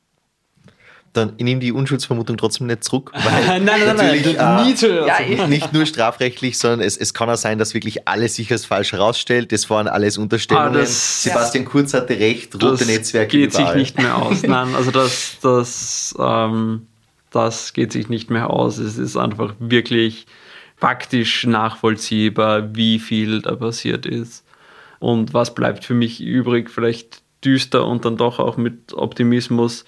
[1.15, 3.12] dann nehme die Unschuldsvermutung trotzdem nicht zurück.
[3.15, 7.37] Weil nein, nein, natürlich, nein, äh, ja, nicht nur strafrechtlich, sondern es, es kann auch
[7.37, 9.53] sein, dass wirklich alles sich als falsch herausstellt.
[9.53, 10.75] Das waren alles Unterstellungen.
[10.75, 11.71] Ah, das, Sebastian ja.
[11.71, 13.73] Kurz hatte recht, rote Netzwerke geht überall.
[13.73, 14.43] sich nicht mehr aus.
[14.47, 16.87] Nein, also das, das, ähm,
[17.31, 18.79] das geht sich nicht mehr aus.
[18.79, 20.27] Es ist einfach wirklich
[20.77, 24.45] faktisch nachvollziehbar, wie viel da passiert ist.
[24.99, 26.71] Und was bleibt für mich übrig?
[26.71, 29.85] Vielleicht düster und dann doch auch mit Optimismus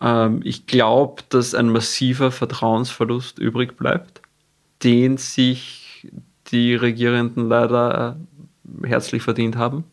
[0.00, 4.22] ähm, ich glaube, dass ein massiver Vertrauensverlust übrig bleibt,
[4.82, 6.08] den sich
[6.48, 8.16] die Regierenden leider
[8.82, 9.84] äh, herzlich verdient haben,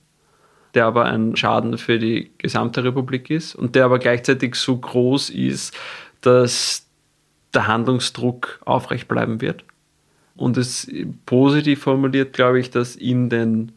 [0.73, 5.29] der aber ein Schaden für die gesamte Republik ist und der aber gleichzeitig so groß
[5.29, 5.75] ist,
[6.21, 6.85] dass
[7.53, 9.63] der Handlungsdruck aufrecht bleiben wird.
[10.35, 10.91] Und es
[11.27, 13.73] positiv formuliert, glaube ich, dass in den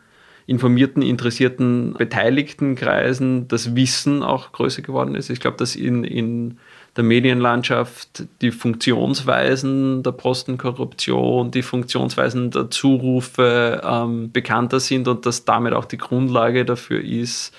[0.47, 5.29] informierten, interessierten, beteiligten Kreisen das Wissen auch größer geworden ist.
[5.29, 6.59] Ich glaube, dass in, in
[6.97, 15.45] der Medienlandschaft die Funktionsweisen der Postenkorruption, die Funktionsweisen der Zurufe ähm, bekannter sind und dass
[15.45, 17.53] damit auch die Grundlage dafür ist,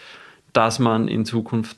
[0.54, 1.78] dass man in Zukunft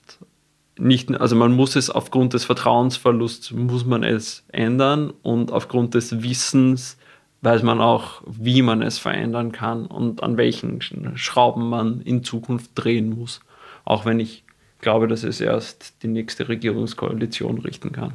[0.78, 6.24] nicht, also man muss es aufgrund des Vertrauensverlusts, muss man es ändern und aufgrund des
[6.24, 6.99] Wissens
[7.42, 10.82] weiß man auch, wie man es verändern kann und an welchen
[11.16, 13.40] Schrauben man in Zukunft drehen muss.
[13.86, 14.44] Auch wenn ich
[14.82, 18.14] glaube, dass es erst die nächste Regierungskoalition richten kann.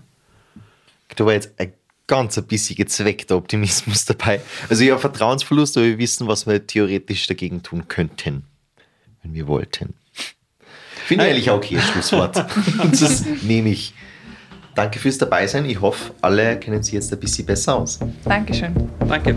[1.16, 1.72] Da war jetzt ein
[2.06, 4.40] ganz ein bisschen gezweckter Optimismus dabei.
[4.68, 8.44] Also ja, Vertrauensverlust, aber wir wissen, was wir theoretisch dagegen tun könnten,
[9.22, 9.94] wenn wir wollten.
[11.06, 12.36] Finde ich eigentlich auch okay, Schlusswort.
[12.90, 13.92] das nehme ich.
[14.74, 15.64] Danke fürs Dabeisein.
[15.66, 17.98] Ich hoffe, alle kennen sich jetzt ein bisschen besser aus.
[18.24, 18.74] Dankeschön.
[19.06, 19.36] Danke.